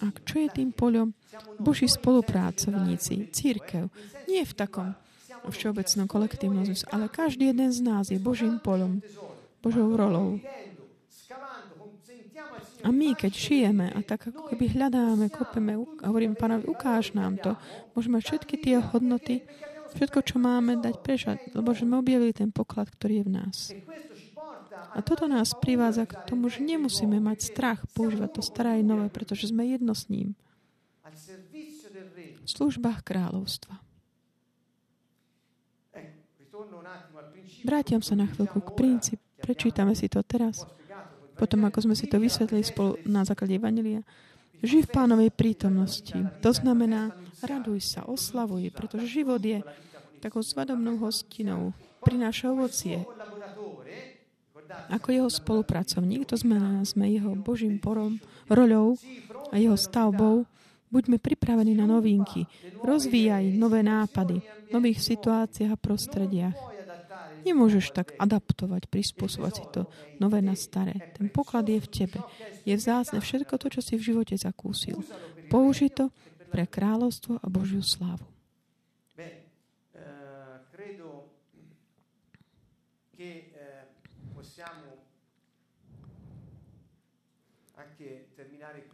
A 0.00 0.14
čo 0.22 0.38
je 0.38 0.48
tým 0.54 0.70
poľom? 0.70 1.10
Boží 1.58 1.90
spolupracovníci, 1.90 3.34
církev. 3.34 3.90
Nie 4.30 4.46
v 4.46 4.54
takom 4.54 4.94
všeobecnom 5.50 6.06
kolektívnom 6.06 6.62
ale 6.94 7.10
každý 7.10 7.50
jeden 7.50 7.70
z 7.74 7.80
nás 7.82 8.12
je 8.12 8.22
Božím 8.22 8.62
polom, 8.62 9.02
Božou 9.60 9.92
rolou. 9.98 10.38
A 12.80 12.88
my, 12.88 13.12
keď 13.12 13.32
šijeme 13.32 13.86
a 13.92 14.00
tak 14.00 14.32
ako 14.32 14.48
keby 14.52 14.72
hľadáme, 14.72 15.28
kopeme 15.28 15.76
hovorím 16.00 16.32
pánovi, 16.32 16.64
ukáž 16.64 17.12
nám 17.12 17.36
to, 17.36 17.52
môžeme 17.92 18.20
všetky 18.20 18.56
tie 18.56 18.80
hodnoty, 18.80 19.44
všetko, 19.92 20.24
čo 20.24 20.36
máme, 20.40 20.80
dať 20.80 20.96
prežať, 21.04 21.38
lebo 21.52 21.76
že 21.76 21.84
sme 21.84 22.00
objavili 22.00 22.32
ten 22.32 22.48
poklad, 22.48 22.88
ktorý 22.88 23.20
je 23.20 23.26
v 23.26 23.34
nás. 23.34 23.56
A 24.96 25.04
toto 25.04 25.28
nás 25.28 25.52
privádza 25.54 26.08
k 26.08 26.24
tomu, 26.24 26.48
že 26.48 26.64
nemusíme 26.64 27.20
mať 27.20 27.52
strach 27.52 27.80
používať 27.92 28.40
to 28.40 28.42
staré 28.42 28.80
aj 28.80 28.82
nové, 28.86 29.06
pretože 29.12 29.52
sme 29.52 29.68
jedno 29.68 29.92
s 29.92 30.08
ním. 30.08 30.34
V 32.40 32.48
službách 32.48 33.04
kráľovstva. 33.04 33.76
Vrátiam 37.60 38.00
sa 38.00 38.16
na 38.16 38.24
chvíľku 38.24 38.64
k 38.64 38.70
princípu. 38.72 39.22
Prečítame 39.40 39.96
si 39.96 40.08
to 40.08 40.20
teraz 40.20 40.68
potom 41.40 41.64
ako 41.64 41.88
sme 41.88 41.96
si 41.96 42.04
to 42.04 42.20
vysvetlili 42.20 42.60
spolu 42.60 43.00
na 43.08 43.24
základe 43.24 43.56
Evangelia, 43.56 44.04
Živ 44.60 44.92
v 44.92 44.92
pánovej 44.92 45.30
prítomnosti. 45.32 46.12
To 46.44 46.50
znamená, 46.52 47.16
raduj 47.40 47.80
sa, 47.80 48.04
oslavuj, 48.04 48.68
pretože 48.76 49.08
život 49.08 49.40
je 49.40 49.64
takou 50.20 50.44
svadobnou 50.44 51.00
hostinou. 51.00 51.72
Prináša 52.04 52.52
ovocie. 52.52 53.00
Ako 54.92 55.16
jeho 55.16 55.30
spolupracovník, 55.32 56.28
to 56.28 56.36
znamená, 56.36 56.84
sme 56.84 57.08
jeho 57.08 57.32
Božím 57.32 57.80
porom, 57.80 58.20
roľou 58.52 59.00
a 59.48 59.56
jeho 59.56 59.80
stavbou, 59.80 60.44
buďme 60.92 61.16
pripravení 61.16 61.72
na 61.72 61.88
novinky. 61.88 62.44
Rozvíjaj 62.84 63.56
nové 63.56 63.80
nápady 63.80 64.44
v 64.44 64.70
nových 64.76 65.00
situáciách 65.00 65.72
a 65.72 65.80
prostrediach. 65.80 66.69
Nemôžeš 67.40 67.96
tak 67.96 68.12
adaptovať, 68.20 68.86
prispôsobovať 68.88 69.52
si 69.56 69.64
to 69.72 69.82
nové 70.20 70.44
na 70.44 70.52
staré. 70.54 71.12
Ten 71.16 71.32
poklad 71.32 71.68
je 71.68 71.80
v 71.80 71.88
tebe. 71.88 72.20
Je 72.68 72.74
vzácne 72.76 73.18
všetko 73.18 73.56
to, 73.56 73.66
čo 73.72 73.80
si 73.80 73.96
v 73.96 74.06
živote 74.12 74.36
zakúsil. 74.36 75.00
Použi 75.48 75.88
to 75.88 76.12
pre 76.50 76.66
kráľovstvo 76.66 77.38
a 77.40 77.46
Božiu 77.48 77.80
slávu. 77.80 78.26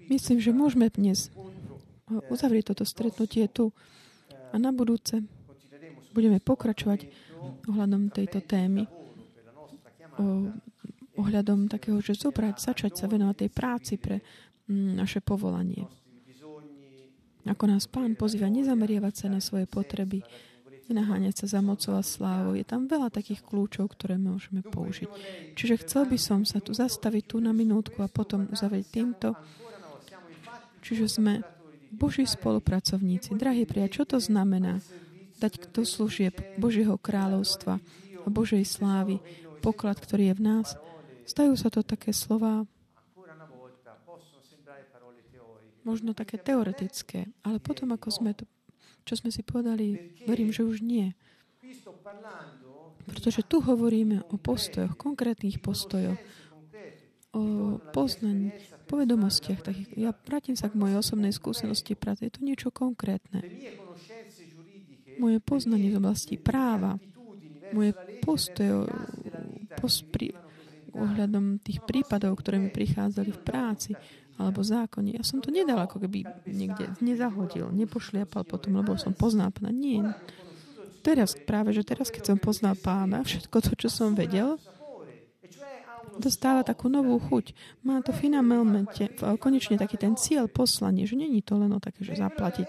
Myslím, 0.06 0.38
že 0.38 0.54
môžeme 0.54 0.86
dnes 0.86 1.34
uzavrieť 2.30 2.74
toto 2.74 2.86
stretnutie 2.86 3.50
tu 3.50 3.74
a 4.54 4.56
na 4.56 4.70
budúce 4.70 5.26
budeme 6.16 6.40
pokračovať 6.40 7.04
ohľadom 7.68 8.08
tejto 8.08 8.40
témy. 8.40 8.88
Ohľadom 11.16 11.68
takého, 11.68 12.00
že 12.00 12.16
zobrať, 12.16 12.56
začať 12.56 12.92
sa 12.96 13.04
venovať 13.04 13.36
tej 13.44 13.50
práci 13.52 13.94
pre 14.00 14.24
mm, 14.68 14.96
naše 14.96 15.20
povolanie. 15.20 15.84
Ako 17.46 17.64
nás 17.68 17.86
pán 17.86 18.18
pozýva 18.18 18.50
nezameriavať 18.50 19.14
sa 19.14 19.26
na 19.30 19.38
svoje 19.38 19.70
potreby, 19.70 20.24
nenaháňať 20.90 21.44
sa 21.44 21.58
za 21.58 21.60
mocou 21.62 21.94
a 21.94 22.02
slávou. 22.02 22.58
Je 22.58 22.66
tam 22.66 22.90
veľa 22.90 23.12
takých 23.12 23.46
kľúčov, 23.46 23.94
ktoré 23.94 24.18
môžeme 24.18 24.66
použiť. 24.66 25.08
Čiže 25.54 25.86
chcel 25.86 26.02
by 26.10 26.18
som 26.18 26.42
sa 26.42 26.58
tu 26.58 26.74
zastaviť 26.74 27.24
tu 27.30 27.36
na 27.38 27.54
minútku 27.54 28.02
a 28.02 28.10
potom 28.10 28.50
uzavrieť 28.50 28.86
týmto. 28.90 29.38
Čiže 30.82 31.06
sme 31.06 31.32
Boží 31.94 32.26
spolupracovníci. 32.26 33.38
Drahí 33.38 33.62
priateľ, 33.62 33.94
čo 33.94 34.04
to 34.04 34.18
znamená? 34.18 34.82
Dať 35.40 35.72
do 35.72 35.82
služieb 35.84 36.36
Božieho 36.56 36.96
kráľovstva 36.96 37.78
a 38.24 38.28
Božej 38.28 38.64
slávy, 38.64 39.20
poklad, 39.60 40.00
ktorý 40.00 40.32
je 40.32 40.38
v 40.38 40.42
nás. 40.42 40.68
Stajú 41.26 41.54
sa 41.58 41.68
to 41.68 41.82
také 41.82 42.14
slova, 42.14 42.64
možno 45.86 46.18
také 46.18 46.34
teoretické, 46.34 47.30
ale 47.46 47.62
potom, 47.62 47.94
ako 47.94 48.08
sme 48.10 48.34
to, 48.34 48.42
čo 49.06 49.14
sme 49.14 49.30
si 49.30 49.46
povedali, 49.46 50.18
verím, 50.26 50.50
že 50.50 50.66
už 50.66 50.82
nie. 50.82 51.14
Pretože 53.06 53.46
tu 53.46 53.62
hovoríme 53.62 54.26
o 54.34 54.34
postojoch, 54.34 54.98
konkrétnych 54.98 55.62
postojoch, 55.62 56.18
o 57.30 57.78
poznaní, 57.94 58.50
povedomostiach. 58.90 59.62
Takých. 59.62 59.94
Ja 59.94 60.10
vrátim 60.10 60.58
sa 60.58 60.66
k 60.66 60.74
mojej 60.74 60.98
osobnej 60.98 61.30
skúsenosti 61.30 61.94
práce. 61.94 62.26
Je 62.26 62.34
to 62.34 62.42
niečo 62.42 62.74
konkrétne 62.74 63.46
moje 65.16 65.38
poznanie 65.40 65.92
z 65.92 65.98
oblasti 65.98 66.36
práva, 66.36 66.96
moje 67.72 67.92
postoje 68.22 68.86
pri, 70.12 70.32
ohľadom 70.96 71.60
tých 71.60 71.84
prípadov, 71.84 72.40
ktoré 72.40 72.56
mi 72.56 72.72
prichádzali 72.72 73.30
v 73.30 73.40
práci 73.44 73.92
alebo 74.36 74.60
zákone. 74.60 75.16
Ja 75.16 75.24
som 75.24 75.40
to 75.40 75.48
nedal 75.48 75.80
ako 75.80 76.00
keby 76.04 76.24
niekde 76.48 76.92
nezahodil, 77.00 77.72
nepošliapal 77.72 78.44
potom, 78.44 78.80
lebo 78.80 78.96
som 79.00 79.16
poznal 79.16 79.52
pána. 79.52 79.72
Nie. 79.72 80.04
Teraz 81.00 81.38
práve, 81.38 81.72
že 81.72 81.86
teraz, 81.86 82.12
keď 82.12 82.34
som 82.34 82.38
poznal 82.40 82.76
pána, 82.76 83.22
všetko 83.24 83.56
to, 83.62 83.72
čo 83.78 83.88
som 83.88 84.12
vedel, 84.12 84.60
dostáva 86.18 86.64
takú 86.64 86.88
novú 86.88 87.20
chuť. 87.20 87.52
Má 87.84 88.00
to 88.00 88.12
finálne, 88.12 88.88
konečne 89.40 89.76
taký 89.76 90.00
ten 90.00 90.16
cieľ, 90.16 90.48
poslanie, 90.48 91.04
že 91.04 91.16
není 91.16 91.44
to 91.44 91.60
len 91.60 91.72
o 91.72 91.80
také, 91.80 92.04
že 92.04 92.16
zaplatiť 92.16 92.66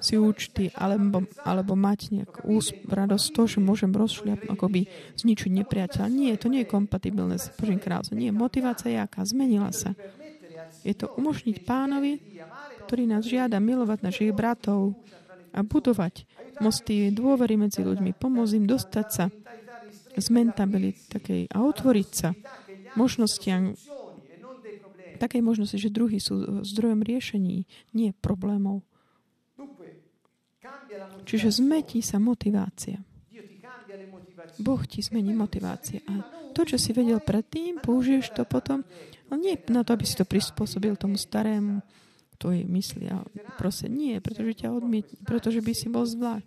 si 0.00 0.16
účty, 0.16 0.72
alebo, 0.74 1.28
alebo 1.44 1.76
mať 1.76 2.10
nejakú 2.16 2.60
radosť 2.88 3.26
to, 3.36 3.42
že 3.46 3.58
môžem 3.60 3.92
rozšliapnúť, 3.92 4.50
akoby 4.50 4.88
zničiť 5.20 5.50
nepriateľa. 5.62 6.08
Nie, 6.08 6.40
to 6.40 6.48
nie 6.48 6.64
je 6.64 6.72
kompatibilné 6.72 7.36
s 7.36 7.52
Božím 7.54 7.78
kráľom. 7.78 8.16
Nie, 8.16 8.32
motivácia 8.32 8.90
je 8.90 8.98
aká? 8.98 9.22
Zmenila 9.28 9.70
sa. 9.70 9.92
Je 10.80 10.96
to 10.96 11.12
umožniť 11.14 11.62
pánovi, 11.68 12.18
ktorý 12.88 13.04
nás 13.06 13.28
žiada 13.28 13.60
milovať 13.60 14.00
našich 14.00 14.32
bratov 14.32 14.96
a 15.52 15.60
budovať 15.60 16.24
mosty 16.64 17.12
dôvery 17.12 17.60
medzi 17.60 17.84
ľuďmi, 17.84 18.16
pomôcť 18.16 18.56
im 18.56 18.66
dostať 18.66 19.06
sa 19.08 19.24
z 20.16 20.26
takej 21.08 21.48
a 21.54 21.56
otvoriť 21.64 22.08
sa 22.10 22.34
možnostiam 22.98 23.78
takej 25.20 25.44
možnosti, 25.44 25.76
že 25.76 25.92
druhí 25.92 26.16
sú 26.16 26.64
zdrojom 26.64 27.04
riešení, 27.04 27.68
nie 27.92 28.10
problémov. 28.24 28.80
Čiže 31.24 31.62
zmetí 31.62 32.02
sa 32.02 32.18
motivácia. 32.18 32.98
Boh 34.60 34.82
ti 34.84 35.00
zmení 35.00 35.32
motivácie. 35.32 36.02
A 36.10 36.26
to, 36.50 36.66
čo 36.66 36.76
si 36.76 36.90
vedel 36.90 37.22
predtým, 37.22 37.78
použiješ 37.78 38.34
to 38.34 38.42
potom, 38.44 38.82
ale 39.30 39.38
nie 39.38 39.54
na 39.70 39.86
to, 39.86 39.94
aby 39.94 40.04
si 40.04 40.18
to 40.18 40.26
prispôsobil 40.26 40.98
tomu 40.98 41.14
starému 41.14 41.80
tvojej 42.40 42.64
mysli. 42.66 43.06
A 43.12 43.22
proste 43.60 43.86
nie, 43.86 44.18
pretože 44.18 44.58
ťa 44.58 44.74
odmietne, 44.74 45.16
pretože 45.22 45.62
by 45.62 45.72
si 45.76 45.86
bol 45.86 46.08
zvlášť. 46.08 46.46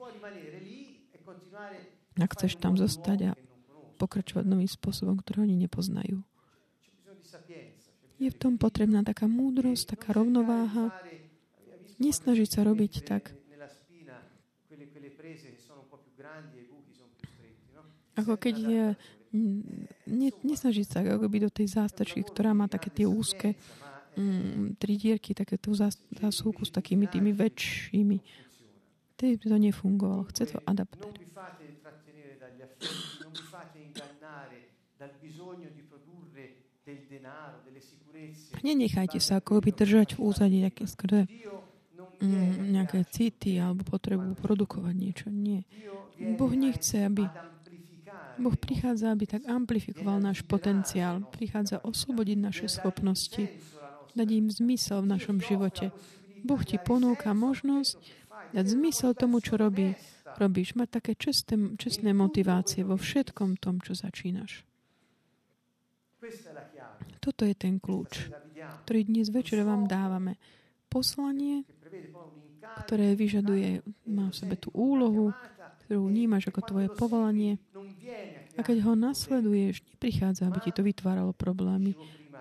Ak 2.19 2.29
chceš 2.37 2.59
tam 2.61 2.77
zostať 2.77 3.19
a 3.29 3.31
pokračovať 3.97 4.45
novým 4.45 4.69
spôsobom, 4.69 5.17
ktorý 5.21 5.47
oni 5.47 5.55
nepoznajú. 5.65 6.21
Je 8.21 8.29
v 8.29 8.37
tom 8.37 8.61
potrebná 8.61 9.01
taká 9.01 9.25
múdrosť, 9.25 9.97
taká 9.97 10.13
rovnováha. 10.15 10.93
Nesnažiť 11.97 12.49
sa 12.49 12.61
robiť 12.67 12.93
tak, 13.05 13.33
ako 18.13 18.37
keď 18.37 18.55
je, 18.55 18.85
ne, 20.05 20.29
nesnažiť 20.45 20.85
sa 20.85 21.01
ako 21.01 21.25
by 21.25 21.37
do 21.43 21.51
tej 21.51 21.67
zástačky, 21.73 22.21
ktorá 22.21 22.53
má 22.53 22.69
také 22.69 22.93
tie 22.93 23.09
úzke 23.09 23.57
mm, 24.13 24.77
tri 24.77 24.93
dierky, 25.01 25.33
také 25.33 25.57
tú 25.57 25.73
zásuvku 25.73 26.61
s 26.61 26.71
takými 26.71 27.09
tými 27.09 27.33
väčšími. 27.33 28.17
Vtedy 29.17 29.33
by 29.41 29.45
to 29.49 29.57
nefungovalo. 29.57 30.23
Chce 30.29 30.43
to 30.53 30.57
adaptér. 30.65 31.13
Nenechajte 38.63 39.19
sa 39.19 39.43
ako 39.43 39.59
by 39.59 39.71
držať 39.75 40.15
v 40.15 40.19
úzadí 40.23 40.57
nejaké 40.63 40.87
skrze 40.87 41.27
mm, 42.23 42.71
nejaké 42.71 43.03
city 43.11 43.59
alebo 43.59 43.83
potrebu 43.83 44.39
produkovať 44.39 44.95
niečo. 44.95 45.27
Nie. 45.27 45.67
Boh 46.39 46.53
nechce, 46.55 47.03
aby 47.03 47.27
Boh 48.33 48.55
prichádza, 48.57 49.13
aby 49.13 49.29
tak 49.29 49.45
amplifikoval 49.45 50.17
náš 50.17 50.41
potenciál. 50.41 51.21
Prichádza 51.29 51.83
oslobodiť 51.85 52.37
naše 52.39 52.65
schopnosti, 52.65 53.45
dať 54.17 54.27
im 54.33 54.47
zmysel 54.49 55.05
v 55.05 55.11
našom 55.13 55.37
živote. 55.37 55.93
Boh 56.41 56.61
ti 56.65 56.81
ponúka 56.81 57.31
možnosť 57.37 57.95
dať 58.53 58.65
zmysel 58.65 59.13
tomu, 59.13 59.37
čo 59.37 59.57
robí, 59.57 59.93
robíš. 60.41 60.73
Mať 60.73 61.01
také 61.01 61.13
čestné, 61.13 61.77
čestné 61.77 62.11
motivácie 62.13 62.81
vo 62.81 62.97
všetkom 62.97 63.61
tom, 63.61 63.81
čo 63.81 63.93
začínaš. 63.93 64.65
Toto 67.19 67.43
je 67.43 67.55
ten 67.55 67.77
kľúč, 67.83 68.31
ktorý 68.87 69.01
dnes 69.07 69.27
večer 69.29 69.61
vám 69.61 69.85
dávame. 69.85 70.39
Poslanie, 70.87 71.67
ktoré 72.85 73.13
vyžaduje, 73.13 73.83
má 74.07 74.31
v 74.31 74.35
sebe 74.35 74.55
tú 74.55 74.71
úlohu, 74.73 75.35
ktorú 75.85 76.07
vnímaš 76.09 76.49
ako 76.49 76.61
tvoje 76.63 76.87
povolanie. 76.93 77.59
A 78.55 78.61
keď 78.61 78.85
ho 78.87 78.93
nasleduješ, 78.95 79.83
neprichádza, 79.95 80.47
aby 80.47 80.59
ti 80.63 80.71
to 80.71 80.85
vytváralo 80.85 81.35
problémy, 81.35 81.97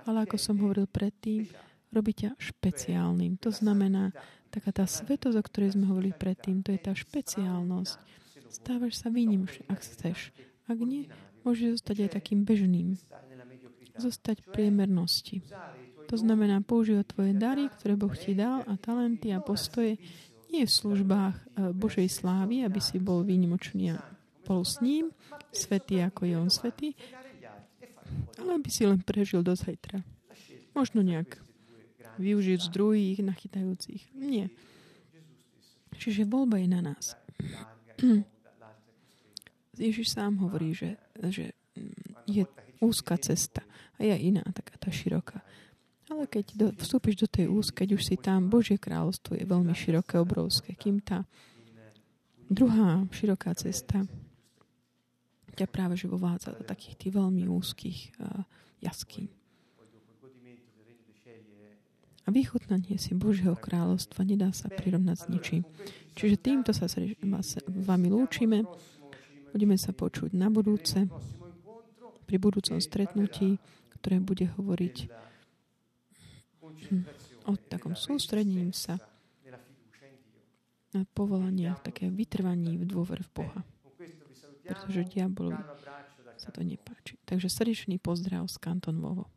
ale 0.07 0.24
ako 0.26 0.36
som 0.38 0.59
hovoril 0.61 0.86
predtým, 0.86 1.48
robí 1.92 2.12
ťa 2.16 2.38
špeciálnym. 2.38 3.36
To 3.44 3.53
znamená, 3.53 4.14
taká 4.48 4.72
tá 4.72 4.84
svetosť, 4.88 5.36
o 5.36 5.44
ktorej 5.44 5.76
sme 5.76 5.88
hovorili 5.88 6.14
predtým, 6.16 6.64
to 6.64 6.72
je 6.72 6.80
tá 6.80 6.92
špeciálnosť. 6.96 7.96
Stávaš 8.53 9.00
sa 9.00 9.09
výnimš, 9.09 9.64
ak 9.68 9.80
chceš. 9.80 10.32
Ak 10.68 10.78
nie, 10.80 11.09
môžeš 11.44 11.80
zostať 11.80 11.96
aj 12.09 12.11
takým 12.20 12.44
bežným 12.44 12.96
zostať 13.96 14.44
priemernosti. 14.48 15.44
To 16.12 16.20
znamená 16.20 16.60
používať 16.60 17.16
tvoje 17.16 17.32
dary, 17.32 17.72
ktoré 17.72 17.96
Boh 17.96 18.12
ti 18.12 18.36
dal 18.36 18.60
a 18.68 18.76
talenty 18.76 19.32
a 19.32 19.40
postoje 19.40 19.96
nie 20.52 20.68
v 20.68 20.76
službách 20.76 21.32
e, 21.32 21.72
Božej 21.72 22.04
slávy, 22.12 22.68
aby 22.68 22.84
si 22.84 23.00
bol 23.00 23.24
výnimočný 23.24 23.96
spolu 24.44 24.62
s 24.68 24.76
ním, 24.84 25.08
svetý 25.48 26.04
ako 26.04 26.28
je 26.28 26.34
on 26.36 26.52
svetý, 26.52 26.92
ale 28.36 28.60
aby 28.60 28.68
si 28.68 28.84
len 28.84 29.00
prežil 29.00 29.40
do 29.40 29.56
zajtra. 29.56 30.04
Možno 30.76 31.00
nejak 31.00 31.40
využiť 32.20 32.58
z 32.60 32.68
druhých, 32.68 33.24
nachytajúcich. 33.24 34.12
Nie. 34.12 34.52
Čiže 35.96 36.28
voľba 36.28 36.60
je 36.60 36.68
na 36.68 36.80
nás. 36.92 37.16
Ježiš 39.80 40.12
sám 40.12 40.36
hovorí, 40.44 40.76
že, 40.76 41.00
že 41.32 41.56
je 42.28 42.44
úzka 42.84 43.16
cesta 43.16 43.64
a 43.96 44.04
je 44.04 44.12
iná, 44.12 44.44
taká 44.52 44.76
tá 44.76 44.92
široká. 44.92 45.40
Ale 46.12 46.28
keď 46.28 46.46
do, 46.52 46.66
vstúpiš 46.76 47.24
do 47.24 47.28
tej 47.28 47.48
úzky, 47.48 47.88
keď 47.88 47.88
už 47.96 48.02
si 48.04 48.20
tam, 48.20 48.52
Božie 48.52 48.76
kráľovstvo 48.76 49.32
je 49.32 49.48
veľmi 49.48 49.72
široké, 49.72 50.20
obrovské, 50.20 50.76
kým 50.76 51.00
tá 51.00 51.24
druhá 52.52 53.00
široká 53.08 53.56
cesta 53.56 54.04
ťa 55.56 55.64
práve 55.68 55.96
že 55.96 56.08
vovádza 56.08 56.52
do 56.52 56.64
takých 56.68 57.00
tých 57.00 57.12
veľmi 57.16 57.48
úzkých 57.48 58.20
uh, 58.20 58.44
jaskýň. 58.84 59.28
A 62.22 62.28
vychutnanie 62.30 63.00
si 63.00 63.16
Božieho 63.18 63.56
kráľovstva 63.58 64.22
nedá 64.22 64.52
sa 64.54 64.70
prirovnať 64.70 65.16
s 65.16 65.26
ničím. 65.26 65.62
Čiže 66.14 66.36
týmto 66.38 66.70
sa 66.70 66.86
s 66.86 67.58
vami 67.66 68.12
lúčime. 68.12 68.62
Budeme 69.50 69.74
sa 69.74 69.90
počuť 69.90 70.30
na 70.36 70.46
budúce 70.46 71.10
pri 72.28 72.36
budúcom 72.38 72.78
stretnutí, 72.78 73.58
ktoré 73.98 74.22
bude 74.22 74.46
hovoriť 74.54 74.96
o 77.48 77.52
takom 77.56 77.94
sústredením 77.98 78.70
sa 78.70 78.98
na 80.92 81.08
povolania, 81.16 81.72
také 81.80 82.12
vytrvaní 82.12 82.76
v 82.76 82.84
dôver 82.84 83.24
v 83.24 83.30
Boha. 83.32 83.60
Pretože 84.62 85.08
diabolovi 85.08 85.64
sa 86.36 86.52
to 86.52 86.60
nepáči. 86.60 87.16
Takže 87.24 87.48
srdečný 87.48 87.96
pozdrav 87.96 88.44
z 88.50 88.56
Kanton 88.60 89.00
Vovo. 89.00 89.32